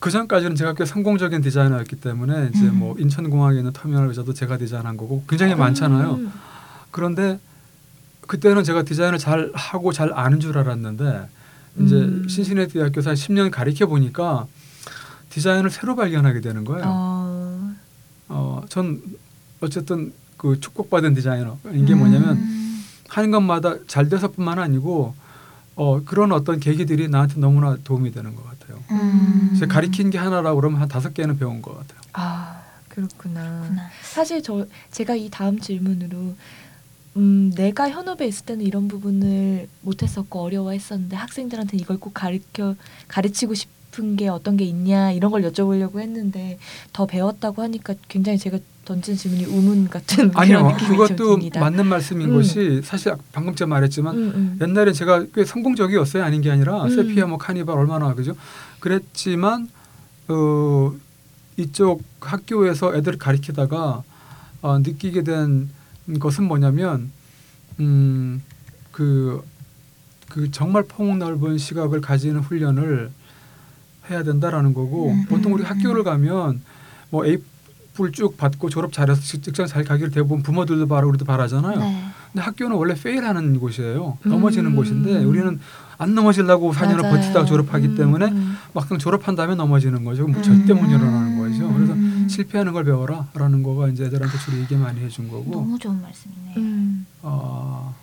그 0.04 0.10
전까지는 0.10 0.54
제가 0.54 0.74
꽤 0.74 0.84
성공적인 0.84 1.40
디자이너였기 1.40 1.96
때문에 1.96 2.50
이제 2.54 2.66
음. 2.66 2.78
뭐 2.78 2.94
인천공항에 2.98 3.56
있는 3.56 3.72
터미널 3.72 4.08
의자도 4.08 4.34
제가 4.34 4.58
디자인한 4.58 4.98
거고 4.98 5.24
굉장히 5.26 5.54
많잖아요 5.54 6.16
음. 6.16 6.30
그런데 6.90 7.40
그때는 8.26 8.64
제가 8.64 8.82
디자인을 8.82 9.16
잘 9.16 9.50
하고 9.54 9.92
잘 9.92 10.12
아는 10.12 10.40
줄 10.40 10.58
알았는데 10.58 11.26
이제 11.80 11.94
음. 11.96 12.28
신시내티 12.28 12.74
대학교에서 12.74 13.10
한 13.10 13.16
10년 13.16 13.50
가르쳐 13.50 13.86
보니까 13.86 14.46
디자인을 15.30 15.70
새로 15.70 15.96
발견하게 15.96 16.42
되는 16.42 16.64
거예요. 16.66 16.84
어. 16.86 17.74
어, 18.28 18.62
전 18.68 19.00
어쨌든 19.62 20.12
그 20.36 20.60
축복받은 20.60 21.14
디자이너 21.14 21.56
이게 21.72 21.94
뭐냐면 21.94 22.36
음. 22.36 22.84
하는 23.08 23.30
것마다 23.30 23.76
잘 23.86 24.10
돼서뿐만 24.10 24.58
아니고 24.58 25.14
어, 25.76 26.02
그런 26.04 26.32
어떤 26.32 26.60
계기들이 26.60 27.08
나한테 27.08 27.40
너무나 27.40 27.76
도움이 27.82 28.12
되는 28.12 28.34
것 28.34 28.44
같아요. 28.44 28.82
음. 28.90 29.56
제가 29.58 29.72
가리킨 29.72 30.10
게 30.10 30.18
하나라 30.18 30.54
그러면 30.54 30.80
한 30.80 30.88
다섯 30.88 31.12
개는 31.14 31.38
배운 31.38 31.62
것 31.62 31.76
같아요. 31.76 32.00
아 32.12 32.62
그렇구나. 32.88 33.60
그렇구나. 33.60 33.88
사실 34.02 34.42
저 34.42 34.66
제가 34.90 35.14
이 35.16 35.28
다음 35.30 35.58
질문으로 35.58 36.34
음, 37.16 37.52
내가 37.54 37.90
현업에 37.90 38.26
있을 38.26 38.44
때는 38.46 38.64
이런 38.64 38.88
부분을 38.88 39.68
못했었고 39.82 40.40
어려워했었는데 40.40 41.16
학생들한테 41.16 41.76
이걸 41.76 41.98
꼭 41.98 42.12
가르쳐 42.14 42.74
가르치고 43.08 43.54
싶 43.54 43.68
은 44.00 44.16
게 44.16 44.28
어떤 44.28 44.56
게 44.56 44.64
있냐 44.64 45.10
이런 45.12 45.30
걸 45.30 45.42
여쭤보려고 45.42 46.00
했는데 46.00 46.58
더 46.92 47.06
배웠다고 47.06 47.62
하니까 47.62 47.94
굉장히 48.08 48.38
제가 48.38 48.58
던진 48.84 49.16
질문이 49.16 49.46
우문 49.46 49.88
같은 49.88 50.28
그런 50.30 50.36
아니요, 50.36 50.62
느낌이 50.70 50.78
좀 50.78 50.88
그것도 50.88 51.30
듭니다. 51.36 51.60
맞는 51.60 51.86
말씀인 51.86 52.28
음. 52.30 52.34
것이 52.34 52.82
사실 52.84 53.14
방금 53.32 53.54
제가 53.54 53.68
말했지만 53.68 54.16
음, 54.16 54.32
음. 54.34 54.58
옛날에 54.60 54.92
제가 54.92 55.26
꽤 55.34 55.44
성공적이었어요. 55.44 56.22
아닌 56.22 56.42
게 56.42 56.50
아니라 56.50 56.84
음. 56.84 56.90
세피아 56.94 57.26
뭐 57.26 57.38
카니발 57.38 57.76
얼마나 57.76 58.14
그죠? 58.14 58.36
그랬지만 58.80 59.68
어 60.28 60.92
이쪽 61.56 62.02
학교에서 62.20 62.94
애들 62.96 63.16
가르치다가 63.18 64.02
어, 64.62 64.78
느끼게 64.78 65.22
된 65.22 65.68
것은 66.18 66.44
뭐냐면 66.44 67.10
음그 67.80 69.42
그 70.28 70.50
정말 70.50 70.82
폭넓은 70.84 71.58
시각을 71.58 72.00
가지는 72.00 72.40
훈련을 72.40 73.10
해야 74.10 74.22
된다라는 74.22 74.74
거고 74.74 75.10
음, 75.12 75.24
보통 75.28 75.52
우리 75.54 75.62
음, 75.62 75.66
학교를 75.66 76.00
음. 76.00 76.04
가면 76.04 76.60
뭐 77.10 77.24
A 77.26 77.38
뿔쭉 77.94 78.36
받고 78.36 78.70
졸업 78.70 78.92
잘해서 78.92 79.20
직- 79.20 79.42
직장 79.42 79.66
잘 79.66 79.84
가기를 79.84 80.10
대부분 80.10 80.42
부모들도 80.42 80.88
바라고 80.88 81.10
우리도 81.10 81.24
바라잖아요. 81.24 81.78
네. 81.78 82.04
근데 82.32 82.42
학교는 82.42 82.74
원래 82.76 82.94
페일하는 82.94 83.60
곳이에요. 83.60 84.18
음. 84.26 84.28
넘어지는 84.30 84.74
곳인데 84.74 85.22
우리는 85.24 85.60
안 85.96 86.14
넘어지려고 86.16 86.72
4년을 86.72 87.02
맞아요. 87.02 87.14
버티다가 87.14 87.44
졸업하기 87.46 87.86
음, 87.88 87.94
때문에 87.96 88.26
음. 88.26 88.56
막상 88.72 88.98
졸업한 88.98 89.36
다음에 89.36 89.54
넘어지는 89.54 90.04
거죠. 90.04 90.26
그럼 90.26 90.38
음. 90.38 90.42
절대 90.42 90.74
못 90.74 90.86
일어나는 90.86 91.38
거죠. 91.38 91.72
그래서 91.72 91.92
음. 91.92 92.26
실패하는 92.28 92.72
걸 92.72 92.82
배워라라는 92.84 93.62
거가 93.62 93.86
이제 93.88 94.06
애들한테 94.06 94.38
주로 94.38 94.58
얘기 94.58 94.74
많이 94.74 94.98
해준 95.00 95.28
거고. 95.28 95.48
너무 95.52 95.78
좋은 95.78 96.02
말씀이네요. 96.02 96.54
음. 96.56 97.06
어, 97.22 97.94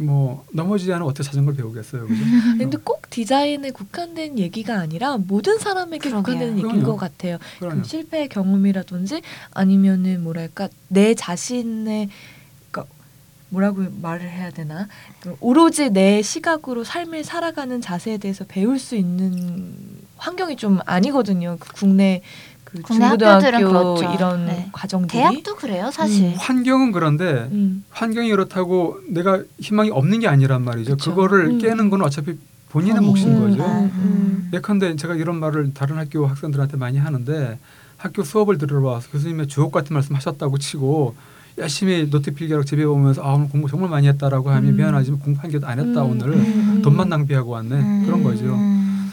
뭐 0.00 0.44
넘어지지 0.52 0.92
않으면 0.92 1.08
어떻게 1.08 1.22
자전거를 1.24 1.56
배우겠어요, 1.58 2.06
그죠? 2.06 2.22
근데 2.58 2.78
꼭 2.82 3.08
디자인에 3.10 3.70
국한된 3.70 4.38
얘기가 4.38 4.78
아니라 4.78 5.16
모든 5.18 5.58
사람에게 5.58 6.08
그러게요. 6.10 6.22
국한되는 6.22 6.52
얘기인 6.58 6.68
그럼요. 6.82 6.86
것 6.86 6.96
같아요. 6.96 7.38
그럼요. 7.58 7.82
그 7.82 7.88
실패의 7.88 8.28
경험이라든지 8.28 9.20
아니면은 9.52 10.22
뭐랄까 10.22 10.68
내 10.88 11.14
자신의 11.14 12.08
그러니까 12.70 12.92
뭐라고 13.50 13.84
말을 14.00 14.28
해야 14.28 14.50
되나 14.50 14.88
그 15.20 15.36
오로지 15.40 15.90
내 15.90 16.22
시각으로 16.22 16.84
삶을 16.84 17.24
살아가는 17.24 17.80
자세에 17.80 18.18
대해서 18.18 18.44
배울 18.48 18.78
수 18.78 18.96
있는 18.96 19.74
환경이 20.16 20.56
좀 20.56 20.80
아니거든요. 20.86 21.56
그 21.60 21.72
국내 21.74 22.22
그 22.72 22.82
국내 22.82 23.04
학교들은 23.06 23.58
중고등학교 23.58 23.94
그렇죠. 23.96 24.14
이런 24.14 24.46
네. 24.46 24.68
과정들이 24.72 25.18
대학도 25.18 25.56
그래요, 25.56 25.90
사실. 25.92 26.26
음. 26.26 26.34
환경은 26.36 26.92
그런데 26.92 27.48
음. 27.50 27.84
환경이 27.90 28.30
그렇다고 28.30 28.98
내가 29.08 29.42
희망이 29.58 29.90
없는 29.90 30.20
게 30.20 30.28
아니란 30.28 30.62
말이죠. 30.62 30.92
그쵸. 30.96 31.10
그거를 31.10 31.46
음. 31.46 31.58
깨는 31.58 31.90
건 31.90 32.02
어차피 32.02 32.38
본인의 32.68 32.96
본인. 32.96 33.10
몫인 33.10 33.40
거죠. 33.40 33.64
음, 33.64 33.90
음. 33.94 34.50
예컨대 34.52 34.94
제가 34.96 35.16
이런 35.16 35.40
말을 35.40 35.74
다른 35.74 35.96
학교 35.98 36.26
학생들한테 36.26 36.76
많이 36.76 36.98
하는데 36.98 37.58
학교 37.96 38.22
수업을 38.22 38.58
들으러 38.58 38.82
와서 38.82 39.08
교수님의 39.10 39.48
주옥 39.48 39.72
같은 39.72 39.92
말씀 39.94 40.14
하셨다고 40.14 40.58
치고 40.58 41.14
열심히 41.58 42.08
노트 42.08 42.32
필기하고 42.32 42.64
집에 42.64 42.84
오면서 42.84 43.22
아 43.22 43.34
오늘 43.34 43.48
공부 43.48 43.68
정말 43.68 43.90
많이 43.90 44.06
했다라고 44.08 44.50
하면 44.50 44.70
음. 44.72 44.76
미안하지만 44.76 45.18
공부 45.20 45.42
한 45.42 45.50
개도 45.50 45.66
안 45.66 45.78
했다 45.80 46.04
음, 46.04 46.10
오늘 46.12 46.28
음, 46.32 46.80
돈만 46.82 47.08
음. 47.08 47.10
낭비하고 47.10 47.50
왔네 47.50 47.74
음. 47.74 48.06
그런 48.06 48.22
거죠. 48.22 48.44
음. 48.54 49.12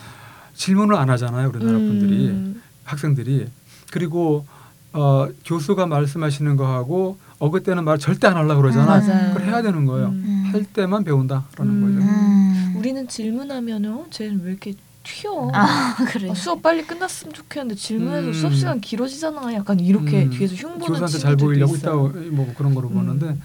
질문을 0.53 0.95
안 0.95 1.09
하잖아요 1.09 1.49
우리나라 1.49 1.77
분들이 1.77 2.27
음. 2.29 2.61
학생들이 2.87 3.47
그리고 3.91 4.45
어, 4.93 5.27
교수가 5.45 5.85
말씀하시는 5.85 6.55
거하고 6.55 7.17
어그때는 7.39 7.83
말 7.83 7.99
절대 7.99 8.27
안 8.27 8.35
하려고 8.35 8.61
그러잖아요. 8.61 9.07
맞아요. 9.07 9.33
그걸 9.33 9.47
해야 9.47 9.61
되는 9.61 9.85
거예요. 9.85 10.07
음. 10.07 10.49
할 10.51 10.63
때만 10.63 11.03
배운다라는 11.03 11.43
음. 11.59 11.81
거죠. 11.81 12.07
음. 12.07 12.73
우리는 12.77 13.07
질문하면은 13.07 13.93
어, 13.93 14.05
쟤는 14.09 14.41
왜 14.43 14.51
이렇게 14.51 14.73
튀어? 15.03 15.51
아, 15.53 15.95
그래. 16.09 16.31
아, 16.31 16.33
수업 16.33 16.61
빨리 16.61 16.85
끝났으면 16.85 17.33
좋겠는데 17.33 17.75
질문해서 17.75 18.27
음. 18.27 18.33
수업 18.33 18.55
시간 18.55 18.81
길어지잖아. 18.81 19.53
약간 19.53 19.79
이렇게 19.79 20.23
음. 20.23 20.29
뒤에서 20.31 20.55
흉보는 20.55 20.87
교수한테 20.87 21.17
잘 21.19 21.37
친구들도 21.37 21.45
보이려고 21.45 21.75
있어요. 21.75 22.07
있다 22.07 22.35
뭐 22.35 22.53
그런 22.57 22.73
거로 22.73 22.89
음. 22.89 22.93
보는데 22.95 23.37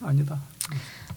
아니다. 0.00 0.40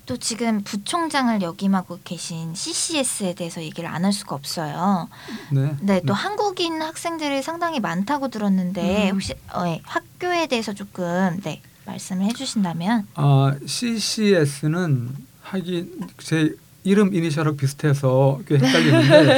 또 0.05 0.17
지금 0.17 0.61
부총장을 0.63 1.41
역임하고 1.41 1.99
계신 2.03 2.53
CCS에 2.53 3.33
대해서 3.33 3.61
얘기를 3.61 3.89
안 3.89 4.05
할 4.05 4.13
수가 4.13 4.35
없어요. 4.35 5.09
네. 5.51 5.75
네, 5.81 6.01
또 6.05 6.13
한국인 6.13 6.79
학생들이 6.81 7.41
상당히 7.41 7.79
많다고 7.79 8.27
들었는데 8.27 9.09
음. 9.09 9.15
혹시 9.15 9.33
어, 9.51 9.63
예, 9.65 9.81
학교에 9.83 10.45
대해서 10.45 10.73
조금 10.73 11.39
네 11.43 11.61
말씀을 11.85 12.25
해주신다면. 12.25 13.07
아 13.15 13.55
CCS는 13.65 15.09
하긴 15.41 16.07
제 16.19 16.55
이름 16.83 17.15
이니셜하고 17.15 17.57
비슷해서 17.57 18.39
꽤 18.47 18.55
헷갈리는데 18.57 19.37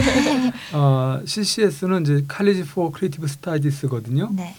어, 0.74 1.22
CCS는 1.26 2.02
이제 2.02 2.26
College 2.30 2.64
for 2.70 2.92
Creative 2.94 3.26
Studies거든요. 3.26 4.30
네. 4.34 4.54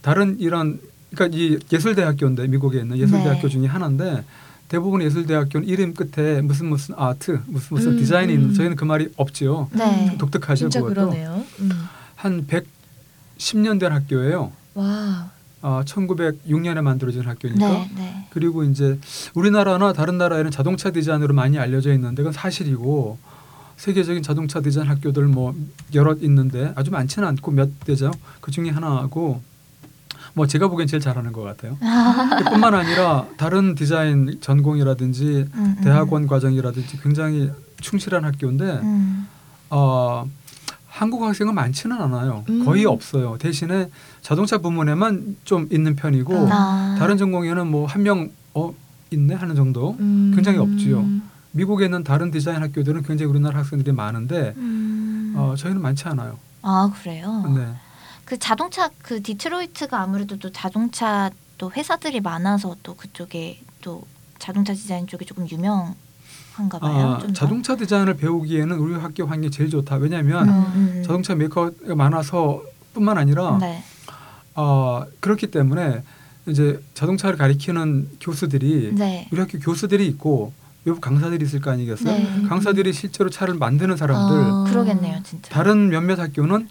다른 0.00 0.36
이런 0.40 0.80
그러니까 1.14 1.38
이 1.38 1.56
예술대학교인데 1.72 2.48
미국에 2.48 2.80
있는 2.80 2.98
예술대학교 2.98 3.42
네. 3.42 3.48
중에 3.48 3.66
하나인데 3.68 4.24
대부분 4.68 5.02
예술대학교는 5.02 5.66
이름 5.68 5.92
끝에 5.94 6.40
무슨 6.40 6.66
무슨 6.66 6.94
아트, 6.96 7.40
무슨 7.46 7.68
무슨 7.76 7.92
음, 7.92 7.96
디자인이 7.98 8.32
음. 8.34 8.40
있는 8.40 8.54
저희는 8.54 8.76
그 8.76 8.84
말이 8.84 9.08
없지요. 9.16 9.68
네. 9.72 10.16
독특하죠 10.18 10.68
진짜 10.70 10.80
그것도. 10.80 10.94
그러네요. 11.10 11.44
음. 11.60 11.70
한 12.16 12.46
110년 12.46 13.78
된 13.78 13.92
학교예요. 13.92 14.52
와. 14.74 15.30
아, 15.64 15.84
1906년에 15.86 16.80
만들어진 16.80 17.22
학교니까. 17.22 17.68
네, 17.68 17.90
네. 17.96 18.26
그리고 18.30 18.64
이제 18.64 18.98
우리나라나 19.34 19.92
다른 19.92 20.18
나라에는 20.18 20.50
자동차 20.50 20.90
디자인으로 20.90 21.34
많이 21.34 21.58
알려져 21.58 21.92
있는데 21.94 22.16
그건 22.22 22.32
사실이고 22.32 23.18
세계적인 23.76 24.22
자동차 24.22 24.60
디자인 24.60 24.88
학교들 24.88 25.24
뭐 25.26 25.54
여러 25.94 26.14
있는데 26.20 26.72
아주 26.74 26.90
많지는 26.90 27.28
않고 27.28 27.50
몇 27.52 27.68
대죠. 27.84 28.10
그 28.40 28.50
중에 28.50 28.70
하나고 28.70 29.42
뭐 30.34 30.46
제가 30.46 30.68
보기엔 30.68 30.86
제일 30.86 31.00
잘하는 31.00 31.32
것 31.32 31.42
같아요. 31.42 31.76
뿐만 32.50 32.74
아니라 32.74 33.26
다른 33.36 33.74
디자인 33.74 34.38
전공이라든지 34.40 35.46
음, 35.54 35.74
음. 35.78 35.84
대학원 35.84 36.26
과정이라든지 36.26 37.00
굉장히 37.02 37.50
충실한 37.80 38.24
학교인데 38.24 38.64
음. 38.82 39.26
어, 39.70 40.26
한국 40.86 41.22
학생은 41.22 41.54
많지는 41.54 42.00
않아요. 42.00 42.44
음. 42.48 42.64
거의 42.64 42.84
없어요. 42.86 43.36
대신에 43.38 43.88
자동차 44.22 44.58
부문에만 44.58 45.36
좀 45.44 45.68
있는 45.70 45.96
편이고 45.96 46.48
아. 46.50 46.96
다른 46.98 47.16
전공에는 47.16 47.66
뭐 47.70 47.86
한 47.86 48.02
명 48.02 48.30
어, 48.54 48.74
있네 49.10 49.34
하는 49.34 49.54
정도. 49.54 49.96
음. 50.00 50.32
굉장히 50.34 50.58
없지요. 50.58 51.04
미국에 51.52 51.84
있는 51.84 52.02
다른 52.02 52.30
디자인 52.30 52.62
학교들은 52.62 53.02
굉장히 53.02 53.28
우리나라 53.30 53.58
학생들이 53.58 53.94
많은데 53.94 54.54
음. 54.56 55.34
어, 55.36 55.54
저희는 55.56 55.82
많지 55.82 56.08
않아요. 56.08 56.38
아 56.62 56.90
그래요. 56.98 57.44
네. 57.54 57.66
그 58.32 58.38
자동차 58.38 58.88
그 59.02 59.22
디트로이트가 59.22 60.00
아무래도 60.00 60.38
또 60.38 60.50
자동차 60.50 61.30
또 61.58 61.70
회사들이 61.70 62.20
많아서 62.22 62.74
또 62.82 62.94
그쪽에 62.94 63.60
또 63.82 64.06
자동차 64.38 64.72
디자인 64.72 65.06
쪽이 65.06 65.26
조금 65.26 65.46
유명 65.50 65.94
한가 66.54 66.78
봐요. 66.78 67.20
아? 67.22 67.32
자동차 67.34 67.76
디자인을 67.76 68.14
배우기에는 68.14 68.78
우리 68.78 68.94
학교 68.94 69.26
환경이 69.26 69.50
제일 69.50 69.68
좋다. 69.68 69.96
왜냐하면 69.96 70.48
음, 70.48 70.72
음. 70.74 71.02
자동차 71.04 71.34
메이커가 71.34 71.94
많아서 71.94 72.62
뿐만 72.94 73.18
아니라 73.18 73.58
네. 73.60 73.84
어, 74.54 75.04
그렇기 75.20 75.48
때문에 75.48 76.02
이제 76.46 76.82
자동차를 76.94 77.36
가리키는 77.36 78.12
교수들이 78.18 78.94
네. 78.94 79.28
우리 79.30 79.40
학교 79.40 79.58
교수들이 79.58 80.06
있고 80.06 80.54
외부 80.86 81.00
강사들이 81.00 81.44
있을 81.44 81.60
거 81.60 81.70
아니겠어요? 81.70 82.16
네. 82.16 82.48
강사들이 82.48 82.94
실제로 82.94 83.28
차를 83.28 83.56
만드는 83.56 83.98
사람들 83.98 84.36
아. 84.38 84.64
그러겠네요, 84.70 85.20
진짜. 85.22 85.50
다른 85.50 85.90
몇몇 85.90 86.18
학교는 86.18 86.66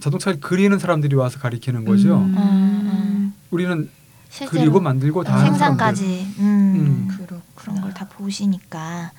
자동차를 0.00 0.40
그리는 0.40 0.78
사람들이 0.78 1.14
와서 1.16 1.38
가리키는 1.38 1.84
거죠. 1.84 2.16
음. 2.18 2.34
음. 2.36 3.34
우리는 3.50 3.90
실제로 4.30 4.60
그리고 4.62 4.80
만들고 4.80 5.24
다. 5.24 5.38
생산까지 5.44 6.34
음, 6.38 6.44
음. 6.44 7.08
그렇구나. 7.08 7.40
그런 7.54 7.80
걸 7.80 7.92
다 7.94 8.06
보시니까 8.08 9.10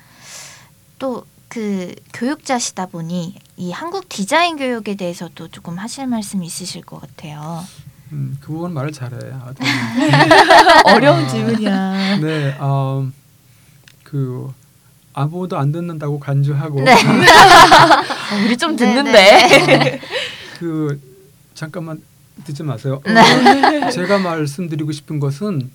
또 0.98 1.24
그 1.52 1.94
교육자시다 2.14 2.86
보니 2.86 3.34
이 3.58 3.72
한국 3.72 4.08
디자인 4.08 4.56
교육에 4.56 4.94
대해서도 4.94 5.48
조금 5.48 5.76
하실 5.76 6.06
말씀 6.06 6.42
있으실 6.42 6.80
것 6.80 6.98
같아요. 6.98 7.62
음, 8.10 8.38
그 8.40 8.52
부분 8.52 8.72
말을 8.72 8.90
잘해. 8.90 9.18
아, 9.34 9.52
어려운 10.94 11.24
아. 11.24 11.28
질문이야. 11.28 12.16
네, 12.22 12.56
어, 12.58 13.06
그 14.02 14.50
아무도 15.12 15.58
안 15.58 15.72
듣는다고 15.72 16.18
간주하고 16.18 16.80
네. 16.80 16.92
어, 16.94 16.96
우리 18.46 18.56
좀 18.56 18.74
네, 18.74 18.86
듣는데. 18.86 19.12
네. 19.12 20.00
그 20.62 21.00
잠깐만 21.54 22.00
듣지 22.44 22.62
마세요. 22.62 23.02
네. 23.04 23.82
어, 23.84 23.90
제가 23.90 24.20
말씀드리고 24.20 24.92
싶은 24.92 25.18
것은 25.18 25.72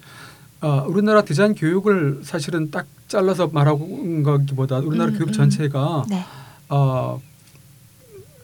어, 0.61 0.85
우리나라 0.87 1.25
디자인 1.25 1.53
교육을 1.55 2.21
사실은 2.23 2.71
딱 2.71 2.87
잘라서 3.09 3.47
말하고 3.47 4.23
거기보다 4.23 4.77
우리나라 4.77 5.11
음, 5.11 5.17
교육 5.17 5.27
음. 5.27 5.33
전체가 5.33 6.05
네. 6.09 6.23
어, 6.69 7.21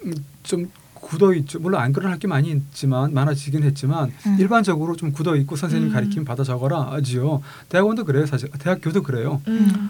음, 0.05 0.13
좀 0.43 0.69
굳어 0.95 1.33
있죠. 1.35 1.59
물론 1.59 1.79
안 1.79 1.93
그런 1.93 2.11
학교 2.11 2.27
많이 2.27 2.51
있지만 2.51 3.13
많아지긴 3.13 3.63
했지만 3.63 4.11
음. 4.27 4.37
일반적으로 4.37 4.97
좀 4.97 5.13
굳어 5.13 5.37
있고 5.37 5.55
선생님 5.55 5.89
음. 5.89 5.93
가리킴 5.93 6.25
받아 6.25 6.43
적어라 6.43 6.91
하지요. 6.91 7.41
대학원도 7.69 8.03
그래요, 8.03 8.25
사실. 8.25 8.49
대학교도 8.59 9.01
그래요. 9.01 9.41
음. 9.47 9.89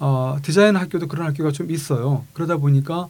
어, 0.00 0.36
디자인 0.42 0.74
학교도 0.74 1.06
그런 1.06 1.28
학교가 1.28 1.52
좀 1.52 1.70
있어요. 1.70 2.24
그러다 2.32 2.56
보니까 2.56 3.06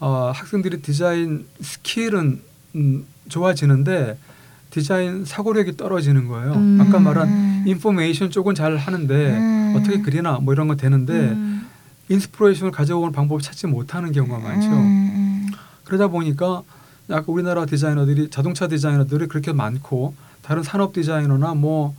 어, 0.00 0.32
학생들이 0.34 0.82
디자인 0.82 1.46
스킬은 1.60 2.42
음, 2.74 3.06
좋아지는데 3.28 4.18
디자인 4.70 5.24
사고력이 5.24 5.76
떨어지는 5.76 6.28
거예요. 6.28 6.52
음. 6.52 6.78
아까 6.80 6.98
말한 6.98 7.28
음. 7.28 7.64
information 7.66 8.30
쪽은 8.30 8.54
잘 8.54 8.76
하는데 8.76 9.14
음. 9.14 9.74
어떻게 9.76 10.02
그리나 10.02 10.38
뭐 10.38 10.52
이런 10.52 10.68
건 10.68 10.76
되는데 10.76 11.12
음. 11.14 11.66
inspiration을 12.08 12.72
가져오는 12.72 13.10
방법을 13.12 13.40
찾지 13.40 13.66
못하는 13.66 14.12
경우가 14.12 14.38
많죠. 14.38 14.68
음, 14.68 15.48
그러다 15.84 16.08
보니까 16.08 16.62
아까 17.10 17.24
우리나라 17.26 17.66
디자이너들이 17.66 18.30
자동차 18.30 18.68
디자이너들이 18.68 19.26
그렇게 19.26 19.52
많고 19.52 20.14
다른 20.42 20.62
산업 20.62 20.92
디자이너나 20.92 21.54
뭐 21.54 21.94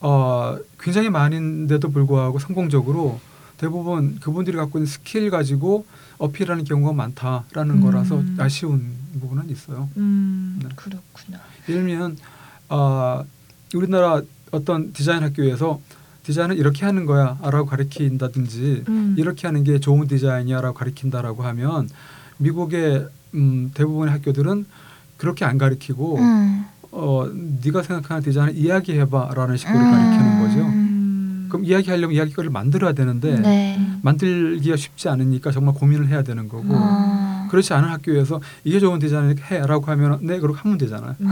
어, 0.00 0.56
굉장히 0.80 1.10
많은데도 1.10 1.90
불구하고 1.90 2.38
성공적으로 2.38 3.20
대부분 3.58 4.18
그분들이 4.20 4.56
갖고 4.56 4.78
있는 4.78 4.86
스킬 4.86 5.30
가지고 5.30 5.84
어필하는 6.18 6.64
경우가 6.64 6.92
많다라는 6.92 7.76
음. 7.76 7.80
거라서 7.82 8.22
아쉬운 8.38 8.92
부분은 9.20 9.50
있어요. 9.50 9.88
음. 9.96 10.60
네. 10.62 10.68
그렇구나. 10.74 11.40
예를 11.68 11.82
들면 11.82 12.16
어, 12.70 13.24
우리나라 13.74 14.22
어떤 14.50 14.92
디자인 14.92 15.22
학교에서 15.22 15.80
디자인은 16.22 16.56
이렇게 16.56 16.84
하는 16.84 17.06
거야라고 17.06 17.66
가르친다든지 17.66 18.84
음. 18.88 19.14
이렇게 19.18 19.46
하는 19.46 19.64
게 19.64 19.80
좋은 19.80 20.06
디자인이야라고 20.06 20.76
가르친다라고 20.76 21.42
하면 21.42 21.88
미국의 22.38 23.08
음, 23.34 23.70
대부분의 23.74 24.12
학교들은 24.12 24.66
그렇게 25.16 25.44
안 25.44 25.58
가르치고 25.58 26.18
음. 26.18 26.64
어 26.90 27.28
네가 27.64 27.82
생각하는 27.82 28.22
디자인을 28.22 28.56
이야기해봐라는 28.56 29.56
식으로 29.56 29.78
음. 29.78 29.90
가르치는 29.90 30.42
거죠. 30.42 30.77
음. 31.48 31.50
그럼 31.50 31.64
이야기하려면 31.64 32.14
이야기거리를 32.14 32.52
만들어야 32.52 32.92
되는데 32.92 33.38
네. 33.40 33.76
음. 33.78 34.00
만들기가 34.02 34.76
쉽지 34.76 35.08
않으니까 35.08 35.50
정말 35.50 35.74
고민을 35.74 36.08
해야 36.08 36.22
되는 36.22 36.48
거고 36.48 36.66
아. 36.70 37.48
그렇지 37.50 37.72
않은 37.72 37.88
학교에서 37.88 38.40
이게 38.64 38.78
좋은 38.78 38.98
디자인을 38.98 39.36
해라고 39.50 39.86
하면 39.92 40.18
네 40.22 40.38
그렇게 40.38 40.60
하면 40.60 40.78
되잖아요. 40.78 41.16
음. 41.20 41.28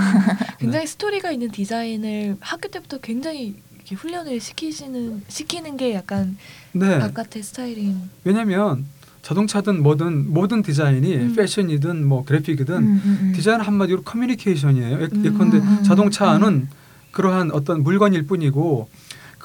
굉장히 0.59 0.87
스토리가 0.87 1.31
있는 1.31 1.51
디자인을 1.51 2.37
학교 2.41 2.69
때부터 2.69 2.99
굉장히 2.99 3.55
이렇게 3.75 3.95
훈련을 3.95 4.41
시키시는 4.41 5.23
시키는 5.29 5.77
게 5.77 5.95
약간 5.95 6.37
네. 6.73 6.99
바깥의 6.99 7.43
스타일인. 7.43 8.01
왜냐하면 8.25 8.85
자동차든 9.23 9.83
뭐든 9.83 10.33
모든 10.33 10.63
디자인이 10.63 11.17
음. 11.17 11.35
패션이든 11.35 12.07
뭐 12.07 12.25
그래픽이든 12.25 12.75
음, 12.77 13.01
음, 13.05 13.19
음. 13.23 13.33
디자인 13.35 13.61
한마디로 13.61 14.03
커뮤니케이션이에요. 14.03 15.01
예- 15.03 15.09
음, 15.13 15.83
자동차는 15.85 16.69
그러한 17.11 17.51
어떤 17.51 17.83
물건일 17.83 18.27
뿐이고 18.27 18.89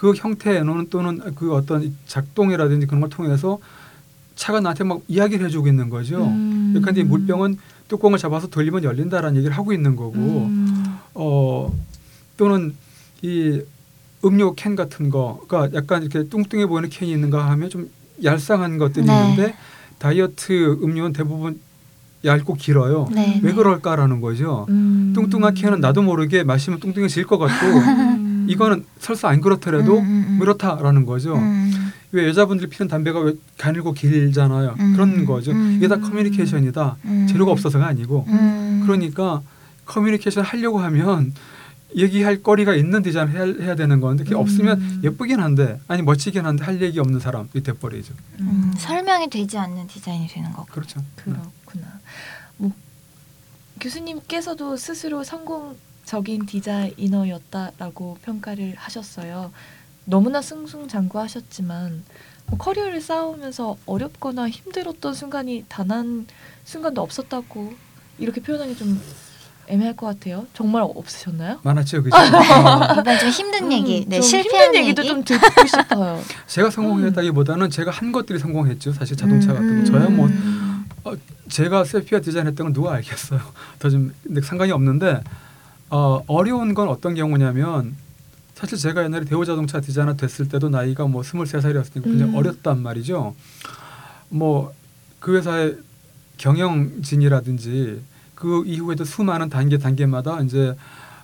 그 0.01 0.13
형태는 0.15 0.87
또는 0.89 1.19
그 1.35 1.53
어떤 1.53 1.95
작동이라든지 2.07 2.87
그런 2.87 3.01
걸 3.01 3.11
통해서 3.11 3.59
차가 4.33 4.59
나한테 4.59 4.83
막 4.83 5.01
이야기를 5.07 5.45
해주고 5.45 5.67
있는 5.67 5.91
거죠. 5.91 6.25
음. 6.25 6.73
예컨대 6.75 7.01
이 7.01 7.03
물병은 7.03 7.59
뚜껑을 7.87 8.17
잡아서 8.17 8.47
돌리면 8.47 8.83
열린다라는 8.83 9.37
얘기를 9.37 9.55
하고 9.55 9.73
있는 9.73 9.95
거고 9.95 10.15
음. 10.17 10.97
어 11.13 11.71
또는 12.35 12.73
이 13.21 13.61
음료 14.25 14.55
캔 14.55 14.75
같은 14.75 15.11
거가 15.11 15.69
약간 15.75 16.01
이렇게 16.01 16.27
뚱뚱해 16.27 16.65
보이는 16.65 16.89
캔이 16.89 17.11
있는가 17.11 17.51
하면 17.51 17.69
좀 17.69 17.91
얄쌍한 18.23 18.79
것들이 18.79 19.05
네. 19.05 19.21
있는데 19.21 19.55
다이어트 19.99 20.79
음료는 20.81 21.13
대부분 21.13 21.59
얇고 22.25 22.55
길어요. 22.55 23.07
네, 23.13 23.39
왜 23.43 23.51
네. 23.51 23.55
그럴까라는 23.55 24.19
거죠. 24.19 24.65
음. 24.69 25.13
뚱뚱한 25.15 25.53
캔은 25.53 25.79
나도 25.79 26.01
모르게 26.01 26.43
마시면 26.43 26.79
뚱뚱해질 26.79 27.27
것 27.27 27.37
같고 27.37 27.67
음. 27.67 28.20
이거는 28.51 28.85
설사 28.99 29.29
안 29.29 29.39
그렇더라도 29.39 29.99
음, 29.99 30.05
음, 30.05 30.25
음. 30.27 30.39
그렇다라는 30.39 31.05
거죠. 31.05 31.35
음. 31.35 31.91
왜 32.11 32.27
여자분들이 32.27 32.69
피는 32.69 32.89
담배가 32.89 33.19
왜 33.21 33.33
가늘고 33.57 33.93
길잖아요. 33.93 34.75
음, 34.77 34.93
그런 34.93 35.25
거죠. 35.25 35.51
음. 35.51 35.75
이게 35.77 35.87
다 35.87 35.97
커뮤니케이션이다. 35.99 36.97
음. 37.05 37.27
재료가 37.27 37.51
없어서가 37.51 37.87
아니고 37.87 38.25
음. 38.27 38.83
그러니까 38.85 39.41
커뮤니케이션 39.85 40.43
하려고 40.43 40.79
하면 40.79 41.33
얘기할 41.95 42.41
거리가 42.41 42.75
있는 42.75 43.01
디자인 43.01 43.29
해야, 43.29 43.43
해야 43.43 43.75
되는 43.75 44.01
건데 44.01 44.23
그게 44.25 44.35
음. 44.35 44.41
없으면 44.41 45.01
예쁘긴 45.03 45.39
한데 45.39 45.79
아니 45.87 46.01
멋지긴 46.01 46.45
한데 46.45 46.65
할 46.65 46.81
얘기 46.81 46.99
없는 46.99 47.21
사람 47.21 47.47
이 47.53 47.61
돼버리죠. 47.61 48.13
음, 48.41 48.73
설명이 48.77 49.29
되지 49.29 49.57
않는 49.57 49.87
디자인이 49.87 50.27
되는 50.27 50.51
거고. 50.51 50.65
그렇죠. 50.65 50.99
네. 50.99 51.05
그렇구나. 51.23 51.99
뭐 52.57 52.71
교수님께서도 53.79 54.75
스스로 54.75 55.23
성공 55.23 55.75
적인 56.11 56.45
디자이너였다라고 56.45 58.17
평가를 58.21 58.73
하셨어요. 58.75 59.53
너무나 60.03 60.41
승승장구하셨지만 60.41 62.03
뭐 62.47 62.57
커리어를 62.59 62.99
쌓으면서 62.99 63.77
어렵거나 63.85 64.49
힘들었던 64.49 65.13
순간이 65.13 65.63
단 65.69 65.89
한 65.89 66.27
순간도 66.65 67.01
없었다고 67.01 67.73
이렇게 68.19 68.41
표현하기 68.41 68.75
좀 68.75 69.01
애매할 69.67 69.95
것 69.95 70.07
같아요. 70.07 70.47
정말 70.53 70.81
없으셨나요? 70.81 71.59
많았죠, 71.63 72.03
그죠? 72.03 72.13
어, 72.19 72.99
이번 72.99 73.17
좀 73.17 73.29
힘든 73.29 73.71
얘기, 73.71 74.03
음, 74.03 74.09
네좀 74.09 74.21
실패한 74.21 74.65
힘든 74.65 74.81
얘기도 74.81 75.03
얘기. 75.03 75.13
좀 75.13 75.23
듣고 75.23 75.65
싶어요. 75.65 76.21
제가 76.47 76.69
성공했다기보다는 76.71 77.69
제가 77.69 77.89
한 77.89 78.11
것들이 78.11 78.37
성공했죠. 78.37 78.91
사실 78.91 79.15
자동차 79.15 79.53
같은 79.53 79.85
거. 79.85 79.89
저야 79.89 80.09
뭐 80.09 80.27
음. 80.27 80.85
제가 81.47 81.85
세피아 81.85 82.19
디자인했던 82.19 82.65
건 82.67 82.73
누가 82.73 82.95
알겠어요. 82.95 83.39
더 83.79 83.89
좀 83.89 84.13
상관이 84.43 84.73
없는데 84.73 85.21
어, 85.91 86.23
어려운 86.27 86.73
건 86.73 86.87
어떤 86.89 87.13
경우냐면 87.15 87.95
사실 88.55 88.77
제가 88.77 89.03
옛날에 89.03 89.25
대우 89.25 89.45
자동차 89.45 89.79
디자이너 89.79 90.15
됐을 90.15 90.49
때도 90.49 90.69
나이가 90.69 91.05
뭐 91.05 91.23
스물세 91.23 91.61
살이었으니까 91.61 92.09
굉장히 92.09 92.31
음. 92.33 92.37
어렸단 92.37 92.81
말이죠. 92.81 93.35
뭐 94.29 94.81
그 95.21 95.37
회사의 95.37 95.77
경영진이라든지 96.37 98.01
그 98.35 98.63
이후에도 98.65 99.05
수많은 99.05 99.49
단계 99.49 99.77
단계마다 99.77 100.41
이제 100.41 100.75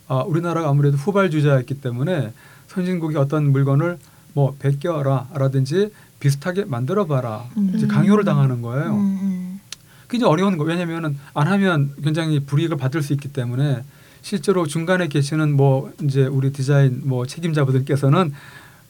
아, 0.07 0.19
우리나라가 0.19 0.69
아무래도 0.69 0.95
후발주자였기 0.95 1.81
때문에 1.81 2.31
선진국이 2.67 3.17
어떤 3.17 3.51
물건을 3.51 3.97
뭐 4.33 4.55
베껴라라든지 4.59 5.91
비슷하게 6.19 6.65
만들어봐라 6.65 7.45
이제 7.73 7.85
음. 7.85 7.87
강요를 7.87 8.23
당하는 8.23 8.61
거예요. 8.61 8.91
음, 8.91 9.19
음. 9.21 9.59
굉장히 10.09 10.31
어려운 10.31 10.57
거 10.57 10.63
왜냐면은 10.63 11.17
안 11.33 11.47
하면 11.47 11.93
굉장히 12.03 12.39
불이익을 12.39 12.77
받을 12.77 13.01
수 13.01 13.13
있기 13.13 13.33
때문에 13.33 13.83
실제로 14.27 14.67
중간에 14.67 15.07
계시는 15.07 15.55
뭐 15.55 15.93
이제 16.03 16.25
우리 16.25 16.51
디자인 16.51 16.99
뭐 17.05 17.25
책임자분들께서는 17.25 18.33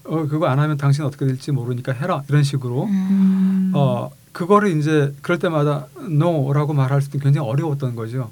어 0.05 0.25
그거 0.25 0.47
안 0.47 0.57
하면 0.57 0.77
당신 0.77 1.03
어떻게 1.03 1.27
될지 1.27 1.51
모르니까 1.51 1.91
해라 1.91 2.23
이런 2.27 2.41
식으로 2.41 2.85
음. 2.85 3.71
어 3.75 4.09
그거를 4.31 4.75
이제 4.75 5.13
그럴 5.21 5.37
때마다 5.37 5.85
no라고 5.99 6.73
말할 6.73 7.03
수도 7.03 7.19
굉장히 7.19 7.47
어려웠던 7.47 7.95
거죠. 7.95 8.31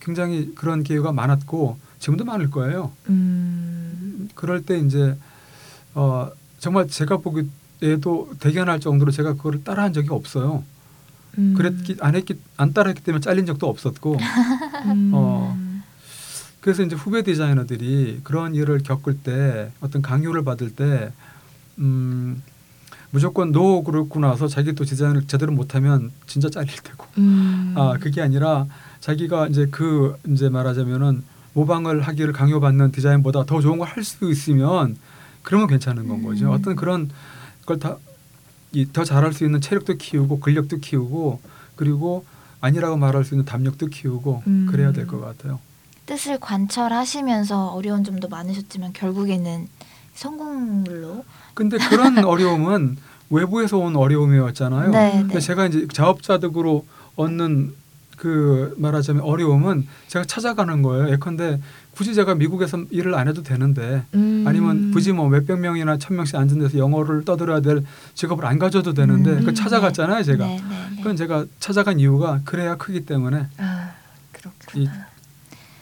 굉장히 0.00 0.54
그런 0.54 0.82
기회가 0.82 1.12
많았고 1.12 1.76
지금도 1.98 2.24
많을 2.24 2.50
거예요. 2.50 2.90
음. 3.10 4.30
그럴 4.34 4.64
때 4.64 4.78
이제 4.78 5.18
어 5.94 6.30
정말 6.58 6.88
제가 6.88 7.18
보기에도 7.18 8.30
대견할 8.40 8.80
정도로 8.80 9.10
제가 9.10 9.34
그거를 9.34 9.62
따라한 9.62 9.92
적이 9.92 10.08
없어요. 10.12 10.64
음. 11.36 11.52
그랬기 11.54 11.98
안 12.00 12.16
했기 12.16 12.40
안 12.56 12.72
따라했기 12.72 13.02
때문에 13.04 13.20
잘린 13.20 13.44
적도 13.44 13.68
없었고 13.68 14.16
음. 14.88 15.10
어. 15.12 15.69
그래서 16.60 16.82
이제 16.82 16.94
후배 16.94 17.22
디자이너들이 17.22 18.20
그런 18.22 18.54
일을 18.54 18.80
겪을 18.82 19.18
때 19.18 19.70
어떤 19.80 20.02
강요를 20.02 20.44
받을 20.44 20.70
때 20.70 21.10
음, 21.78 22.42
무조건 23.10 23.50
노 23.52 23.82
그렇고 23.82 24.20
나서 24.20 24.46
자기 24.46 24.74
또 24.74 24.84
디자인을 24.84 25.26
제대로 25.26 25.52
못하면 25.52 26.12
진짜 26.26 26.48
잘릴 26.50 26.70
테고 26.82 27.06
음. 27.18 27.74
아 27.76 27.96
그게 27.98 28.20
아니라 28.20 28.66
자기가 29.00 29.48
이제 29.48 29.66
그 29.70 30.16
이제 30.28 30.48
말하자면은 30.48 31.22
모방을 31.54 32.02
하기를 32.02 32.32
강요받는 32.32 32.92
디자인보다 32.92 33.44
더 33.44 33.60
좋은 33.60 33.78
걸 33.78 33.88
할 33.88 34.04
수 34.04 34.30
있으면 34.30 34.96
그러면 35.42 35.66
괜찮은 35.68 36.06
건 36.06 36.22
거죠. 36.22 36.46
음. 36.46 36.50
어떤 36.52 36.76
그런 36.76 37.10
걸 37.66 37.78
다 37.78 37.96
이 38.72 38.86
더 38.92 39.02
잘할 39.02 39.32
수 39.32 39.44
있는 39.44 39.60
체력도 39.60 39.94
키우고 39.96 40.38
근력도 40.38 40.78
키우고 40.78 41.40
그리고 41.74 42.24
아니라고 42.60 42.96
말할 42.98 43.24
수 43.24 43.34
있는 43.34 43.44
담력도 43.44 43.86
키우고 43.88 44.44
음. 44.46 44.66
그래야 44.70 44.92
될 44.92 45.08
것 45.08 45.18
같아요. 45.20 45.58
뜻을 46.10 46.40
관철하시면서 46.40 47.68
어려운 47.68 48.02
점도 48.02 48.26
많으셨지만 48.26 48.92
결국에는 48.92 49.68
성공물로 50.14 51.24
근데 51.54 51.78
그런 51.78 52.18
어려움은 52.26 52.96
외부에서 53.30 53.78
온 53.78 53.94
어려움이었잖아요. 53.94 54.90
네, 54.90 55.12
근데 55.20 55.34
네. 55.34 55.40
제가 55.40 55.66
이제 55.66 55.86
자업자득으로 55.92 56.84
얻는 57.14 57.74
그 58.16 58.74
말하자면 58.78 59.22
어려움은 59.22 59.86
제가 60.08 60.24
찾아가는 60.24 60.82
거예요. 60.82 61.10
예컨대 61.12 61.60
굳이 61.92 62.12
제가 62.12 62.34
미국에서 62.34 62.82
일을 62.90 63.14
안 63.14 63.28
해도 63.28 63.44
되는데 63.44 64.02
음. 64.14 64.44
아니면 64.48 64.90
굳이 64.90 65.12
뭐 65.12 65.28
몇백 65.28 65.60
명이나 65.60 65.96
천 65.98 66.16
명씩 66.16 66.34
앉은 66.34 66.58
데서 66.58 66.76
영어를 66.76 67.24
떠들어야 67.24 67.60
될 67.60 67.84
직업을 68.14 68.46
안 68.46 68.58
가져도 68.58 68.94
되는데 68.94 69.30
음. 69.30 69.44
그 69.44 69.54
찾아갔잖아요, 69.54 70.24
제가. 70.24 70.44
네, 70.44 70.56
네, 70.56 70.76
네. 70.90 70.96
그건 70.96 71.14
제가 71.14 71.46
찾아간 71.60 72.00
이유가 72.00 72.40
그래야 72.44 72.76
크기 72.76 73.06
때문에 73.06 73.46
아이 73.58 74.00
그렇구나. 74.32 75.09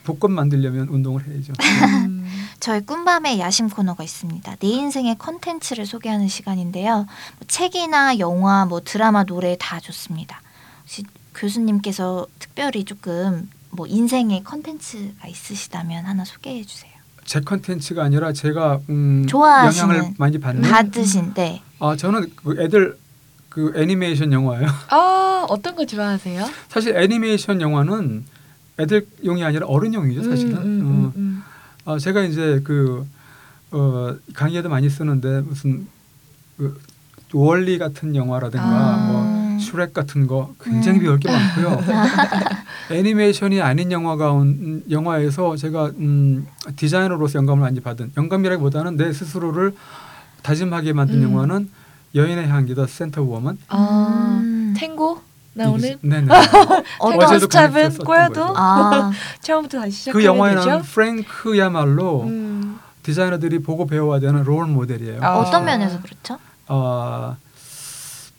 복권 0.09 0.33
만들려면 0.33 0.89
운동을 0.89 1.27
해야죠. 1.27 1.53
음. 2.09 2.27
저희 2.61 2.81
꿈밤의 2.81 3.39
야심 3.39 3.69
코너가 3.69 4.03
있습니다. 4.03 4.57
내 4.57 4.67
인생의 4.67 5.19
컨텐츠를 5.19 5.85
소개하는 5.85 6.29
시간인데요. 6.29 6.95
뭐 6.95 7.47
책이나 7.47 8.19
영화, 8.19 8.65
뭐 8.65 8.81
드라마, 8.81 9.25
노래 9.25 9.55
다 9.61 9.79
좋습니다. 9.79 10.41
혹시 10.81 11.05
교수님께서 11.35 12.27
특별히 12.39 12.85
조금 12.85 13.51
뭐 13.69 13.87
인생의 13.87 14.45
컨텐츠가 14.45 15.29
있으시다면 15.29 16.07
하나 16.07 16.25
소개해 16.25 16.65
주세요. 16.65 16.91
제 17.27 17.41
컨텐츠가 17.41 18.03
아니라 18.03 18.33
제가 18.33 18.81
음, 18.89 19.27
좋아하시는 19.29 19.89
영향을 19.95 20.15
많이 20.17 20.41
받는 20.41 20.71
받으신데 20.71 21.61
아 21.81 21.95
저는 21.95 22.33
그 22.35 22.57
애들 22.59 22.97
그 23.51 23.75
애니메이션 23.77 24.33
영화예요. 24.33 24.69
아 24.89 25.45
어떤 25.51 25.77
거 25.77 25.85
좋아하세요? 25.85 26.49
사실 26.69 26.97
애니메이션 26.97 27.61
영화는 27.61 28.25
애들용이 28.79 29.45
아니라 29.45 29.67
어른용이죠 29.67 30.23
사실은. 30.23 30.57
음, 30.57 30.63
음, 30.63 30.83
어. 30.83 30.85
음, 30.85 31.13
음. 31.17 31.43
아, 31.85 31.99
제가 31.99 32.23
이제 32.23 32.61
그 32.65 33.07
어, 33.71 34.15
강의에도 34.35 34.69
많이 34.69 34.89
쓰는데 34.89 35.41
무슨 35.43 35.87
그 36.57 36.79
월리 37.33 37.79
같은 37.79 38.15
영화라든가 38.15 38.65
아. 38.65 39.07
뭐 39.07 39.59
슈렉 39.59 39.93
같은 39.93 40.27
거 40.27 40.55
굉장히 40.63 40.99
음. 41.01 41.03
배울 41.03 41.19
게 41.21 41.31
많고요. 41.31 41.83
애니메이션이 42.91 43.61
아닌 43.61 43.93
영화가 43.93 44.33
온 44.33 44.49
음, 44.49 44.83
영화에서 44.91 45.57
제가 45.57 45.93
음, 45.99 46.47
디자이너로서 46.77 47.39
영감을 47.39 47.63
많이 47.63 47.81
받은 47.81 48.13
영감이라기보다는 48.17 48.97
내 48.97 49.13
스스로를 49.13 49.75
다짐하게 50.43 50.93
만든 50.93 51.19
음. 51.19 51.33
영화는 51.33 51.71
여인의 52.15 52.49
향기 52.49 52.75
더 52.75 52.87
센터 52.87 53.23
워먼. 53.23 53.59
아 53.69 54.41
음. 54.43 54.75
탱고 54.77 55.21
나오는 55.59 55.99
네네. 56.01 56.27
어, 57.01 57.11
탱고 57.11 57.25
어제도 57.25 57.41
스탑은 57.41 57.71
강의했었던 57.73 58.07
꼬야도 58.07 58.35
거죠. 58.35 58.55
아, 58.57 59.11
처음부터 59.41 59.81
다시 59.81 59.91
그 59.91 60.21
시작해야 60.21 60.25
영화에 60.27 60.55
되죠? 60.55 60.69
나오는 60.69 60.85
프랭크야말로 60.85 62.23
음. 62.23 62.79
디자이너들이 63.03 63.59
보고 63.61 63.87
배워야 63.87 64.21
되는 64.21 64.43
롤 64.45 64.67
모델이에요. 64.67 65.21
아. 65.23 65.39
어떤 65.39 65.65
면에서 65.65 66.01
그렇죠? 66.01 66.39
어, 66.69 67.37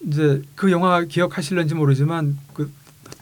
이제 0.07 0.41
그 0.55 0.71
영화 0.71 1.01
기억하실런지 1.03 1.75
모르지만 1.75 2.37
그 2.53 2.71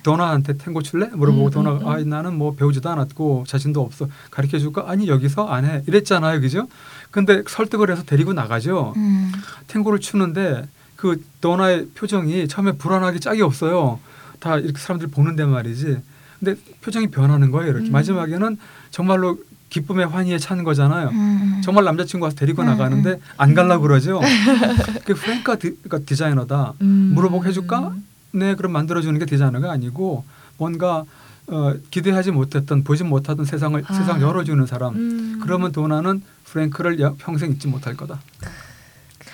도나한테 0.03 0.53
탱고 0.57 0.83
출래? 0.83 1.07
물어보고 1.07 1.45
음, 1.47 1.51
도나가 1.51 1.77
음, 1.79 1.81
음. 1.81 1.87
아 1.87 1.97
나는 2.03 2.37
뭐 2.37 2.53
배우지도 2.55 2.89
않았고 2.89 3.45
자신도 3.47 3.81
없어 3.81 4.07
가르쳐 4.29 4.59
줄까? 4.59 4.85
아니 4.87 5.07
여기서 5.07 5.47
안 5.47 5.65
해. 5.65 5.81
이랬잖아요, 5.87 6.39
그죠? 6.39 6.67
근데 7.11 7.41
설득을 7.47 7.89
해서 7.91 8.03
데리고 8.03 8.33
나가죠. 8.33 8.93
음. 8.95 9.31
탱고를 9.67 9.99
추는데 9.99 10.67
그 10.97 11.23
도나의 11.41 11.87
표정이 11.95 12.47
처음에 12.49 12.73
불안하기 12.73 13.19
짝이 13.21 13.41
없어요. 13.41 13.99
다 14.39 14.57
이렇게 14.57 14.77
사람들 14.79 15.07
보는데 15.07 15.45
말이지. 15.45 15.97
근데 16.39 16.59
표정이 16.81 17.07
변하는 17.07 17.51
거예요. 17.51 17.71
이렇게 17.71 17.87
음. 17.89 17.91
마지막에는 17.91 18.57
정말로 18.91 19.39
기쁨의 19.69 20.07
환희에 20.07 20.37
찬 20.39 20.63
거잖아요. 20.63 21.09
음. 21.09 21.61
정말 21.63 21.83
남자친구 21.85 22.23
와서 22.25 22.35
데리고 22.35 22.61
음, 22.63 22.67
나가는데 22.67 23.11
음. 23.11 23.19
안 23.37 23.53
갈라 23.53 23.79
그러죠. 23.79 24.21
그 25.05 25.13
프랭크가 25.13 25.55
디, 25.57 25.77
가 25.87 25.99
디자이너다. 25.99 26.73
음. 26.81 27.11
물어보고 27.15 27.45
해줄까? 27.45 27.93
네, 28.31 28.55
그럼 28.55 28.71
만들어주는 28.73 29.17
게 29.19 29.25
디자이너가 29.25 29.71
아니고 29.71 30.25
뭔가 30.57 31.03
어, 31.47 31.73
기대하지 31.91 32.31
못했던 32.31 32.83
보지 32.83 33.03
못하던 33.03 33.45
세상을 33.45 33.81
아. 33.87 33.93
세상 33.93 34.21
열어주는 34.21 34.65
사람. 34.65 34.95
음. 34.95 35.39
그러면 35.43 35.71
도나는 35.71 36.21
프랭크를 36.45 36.99
여- 36.99 37.15
평생 37.17 37.51
잊지 37.51 37.67
못할 37.67 37.95
거다. 37.95 38.19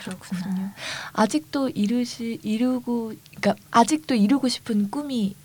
그렇구나. 0.04 0.74
아직도 1.14 1.70
이루시 1.70 2.40
이루고 2.44 3.14
그러니까 3.40 3.56
아직도 3.72 4.16
이루고 4.16 4.48
싶은 4.48 4.90
꿈이 4.90 5.36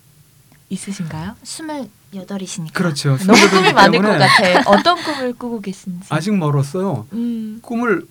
있으신가요? 0.69 1.35
스물 1.43 1.89
여덟이시니까. 2.13 2.73
그렇죠. 2.73 3.17
너무 3.17 3.49
꿈이 3.49 3.73
많을 3.73 4.01
것 4.01 4.07
같아. 4.09 4.69
어떤 4.69 5.01
꿈을 5.01 5.33
꾸고 5.33 5.61
계신지. 5.61 6.07
아직 6.09 6.35
멀었어요. 6.35 7.07
음. 7.13 7.59
꿈을 7.61 8.05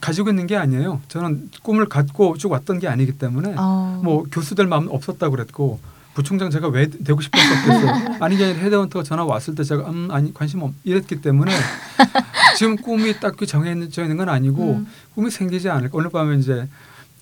가지고 0.00 0.30
있는 0.30 0.46
게 0.46 0.56
아니에요. 0.56 1.00
저는 1.08 1.50
꿈을 1.62 1.88
갖고 1.88 2.36
쭉 2.36 2.50
왔던 2.52 2.78
게 2.78 2.88
아니기 2.88 3.12
때문에 3.12 3.54
어. 3.56 4.00
뭐 4.04 4.24
교수될 4.30 4.66
마음 4.66 4.88
없었다고 4.90 5.30
그랬고 5.30 5.80
부총장 6.14 6.50
제가 6.50 6.68
왜 6.68 6.88
되고 6.88 7.20
싶었겠어요. 7.20 8.16
아니 8.20 8.36
게 8.36 8.44
아니라 8.44 8.60
헤드헌터가 8.60 9.02
전화 9.02 9.24
왔을 9.24 9.54
때 9.54 9.64
제가 9.64 9.88
음 9.90 10.08
아니 10.10 10.32
관심 10.32 10.62
없 10.62 10.72
이랬기 10.84 11.20
때문에 11.20 11.52
지금 12.56 12.76
꿈이 12.76 13.18
딱히 13.18 13.46
정해져 13.46 14.02
있는 14.02 14.16
건 14.16 14.28
아니고 14.28 14.74
음. 14.74 14.86
꿈이 15.14 15.30
생기지 15.30 15.68
않을까. 15.68 15.98
오늘 15.98 16.10
밤에 16.10 16.36
이제 16.36 16.68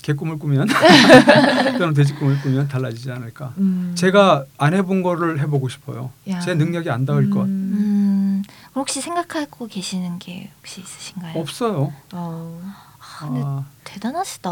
개 0.03 0.13
꿈을 0.13 0.37
꾸면 0.37 0.67
또는 1.79 1.93
돼지 1.93 2.13
꿈을 2.13 2.39
꾸면 2.41 2.67
달라지지 2.67 3.09
않을까. 3.11 3.53
음. 3.57 3.93
제가 3.95 4.45
안 4.57 4.73
해본 4.73 5.01
거를 5.01 5.39
해보고 5.39 5.69
싶어요. 5.69 6.11
야. 6.29 6.39
제 6.39 6.53
능력이 6.53 6.89
안 6.89 7.05
닿을 7.05 7.29
것 7.29 7.41
음. 7.41 7.47
음. 7.47 8.43
혹시 8.75 9.01
생각하고 9.01 9.67
계시는 9.67 10.19
게 10.19 10.51
혹시 10.57 10.81
있으신가요? 10.81 11.39
없어요. 11.39 11.93
어. 12.11 12.73
아, 12.99 13.25
근데 13.25 13.41
아, 13.43 13.65
대단하시다. 13.83 14.49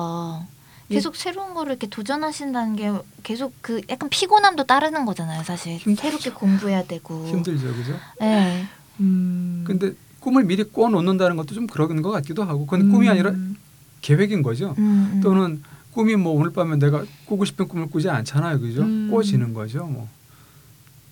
계속 0.92 1.16
새로운 1.16 1.54
거를 1.54 1.72
이렇게 1.72 1.88
도전하신다는 1.88 2.76
게 2.76 2.92
계속 3.24 3.54
그 3.62 3.82
약간 3.90 4.10
피곤함도 4.10 4.66
따르는 4.66 5.06
거잖아요, 5.06 5.44
사실. 5.44 5.78
힘들죠. 5.78 6.02
새롭게 6.02 6.30
공부해야 6.32 6.84
되고. 6.84 7.28
힘들죠, 7.28 7.74
그죠? 7.74 7.98
네. 8.20 8.66
음. 9.00 9.64
근데 9.66 9.94
꿈을 10.20 10.44
미리 10.44 10.64
꿔 10.64 10.90
놓는다는 10.90 11.36
것도 11.38 11.56
좀 11.56 11.68
그런 11.68 12.02
것 12.02 12.12
같기도 12.12 12.44
하고, 12.44 12.66
그건 12.66 12.92
꿈이 12.92 13.10
아니라 13.10 13.32
음. 13.32 13.58
계획인 14.02 14.44
거죠. 14.44 14.76
음, 14.78 15.12
음. 15.14 15.22
또는 15.22 15.64
꿈이 15.92 16.16
뭐 16.16 16.34
오늘 16.34 16.52
밤에 16.52 16.78
내가 16.78 17.04
꾸고 17.26 17.46
싶은 17.46 17.68
꿈을 17.68 17.90
꾸지 17.90 18.10
않잖아요, 18.10 18.60
그죠? 18.60 18.82
음. 18.82 19.10
꿔지는 19.12 19.54
거죠, 19.54 19.86
뭐 19.86 20.08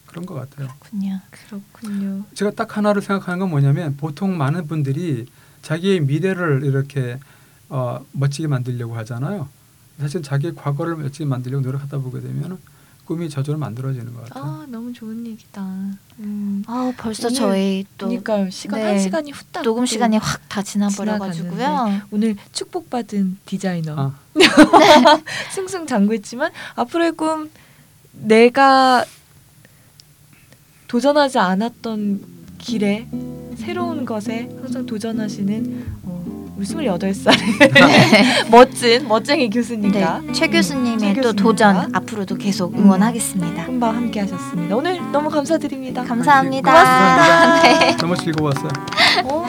그런 0.06 0.26
것 0.26 0.34
같아요. 0.34 0.70
그렇군요. 0.80 1.20
그렇군요. 1.30 2.26
제가 2.34 2.52
딱 2.52 2.78
하나를 2.78 3.02
생각하는 3.02 3.40
건 3.40 3.50
뭐냐면 3.50 3.96
보통 3.98 4.38
많은 4.38 4.68
분들이 4.68 5.28
자기의 5.62 6.02
미래를 6.02 6.64
이렇게 6.64 7.20
어, 7.70 8.04
멋지게 8.12 8.48
만들려고 8.48 8.96
하잖아요. 8.98 9.48
사실 10.00 10.22
자기의 10.22 10.56
과거를 10.56 10.96
멋지게 10.96 11.26
만들려고 11.26 11.62
노력하다 11.64 11.98
보게 12.00 12.22
되면 12.22 12.58
꿈이 13.06 13.28
저절로 13.28 13.58
만들어지는 13.58 14.14
것 14.14 14.26
같아요. 14.26 14.44
아 14.44 14.66
너무 14.70 14.94
좋은 14.94 15.26
얘기다. 15.26 15.62
음. 16.20 16.64
아, 16.68 16.94
벌써 16.96 17.28
오늘 17.28 17.36
저희 17.40 17.86
또 17.98 18.06
그러니까요. 18.08 18.50
시간 18.52 18.80
네. 18.80 18.86
한 18.86 19.00
시간이 19.00 19.32
후딱 19.32 19.64
녹음 19.64 19.82
또 19.82 19.86
시간이 19.88 20.18
확 20.18 20.48
다 20.50 20.62
지나버려가지고요. 20.64 22.02
오늘 22.12 22.36
축복받은 22.52 23.38
디자이너 23.46 23.96
아, 23.98 24.16
승승장구했지만 25.54 26.52
앞으로의 26.76 27.12
꿈 27.14 27.50
내가 28.14 29.06
도전하지 30.88 31.38
않았던 31.40 32.22
길에 32.58 33.08
새로운 33.58 34.06
것에 34.06 34.50
항상 34.62 34.86
도전하시는 34.86 35.86
어, 36.04 36.19
우리 36.60 36.66
28살의 36.66 38.52
멋진 38.52 39.08
멋쟁이 39.08 39.50
교수님과 39.50 40.22
네, 40.26 40.34
최 40.34 40.48
교수님의 40.48 41.00
최 41.00 41.22
또 41.22 41.32
교수님과 41.32 41.42
도전 41.42 41.96
앞으로도 41.96 42.36
계속 42.36 42.78
응원하겠습니다. 42.78 43.66
금방 43.66 43.96
함께 43.96 44.20
하셨습니다. 44.20 44.76
오늘 44.76 45.00
너무 45.14 45.30
감사드립니다. 45.30 46.04
감사합니다. 46.04 46.70
고맙습니다. 46.70 47.80
네. 47.80 47.96
너무 47.98 48.18
즐거웠어요. 48.18 48.70
어, 49.24 49.46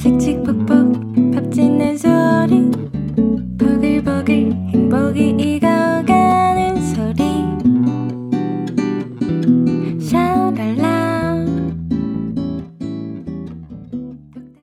칙칙폭폭 0.00 1.32
밥 1.34 1.52
짓는 1.52 1.96
소리 1.96 2.68
버글버글 3.56 4.52
행복이 4.72 5.51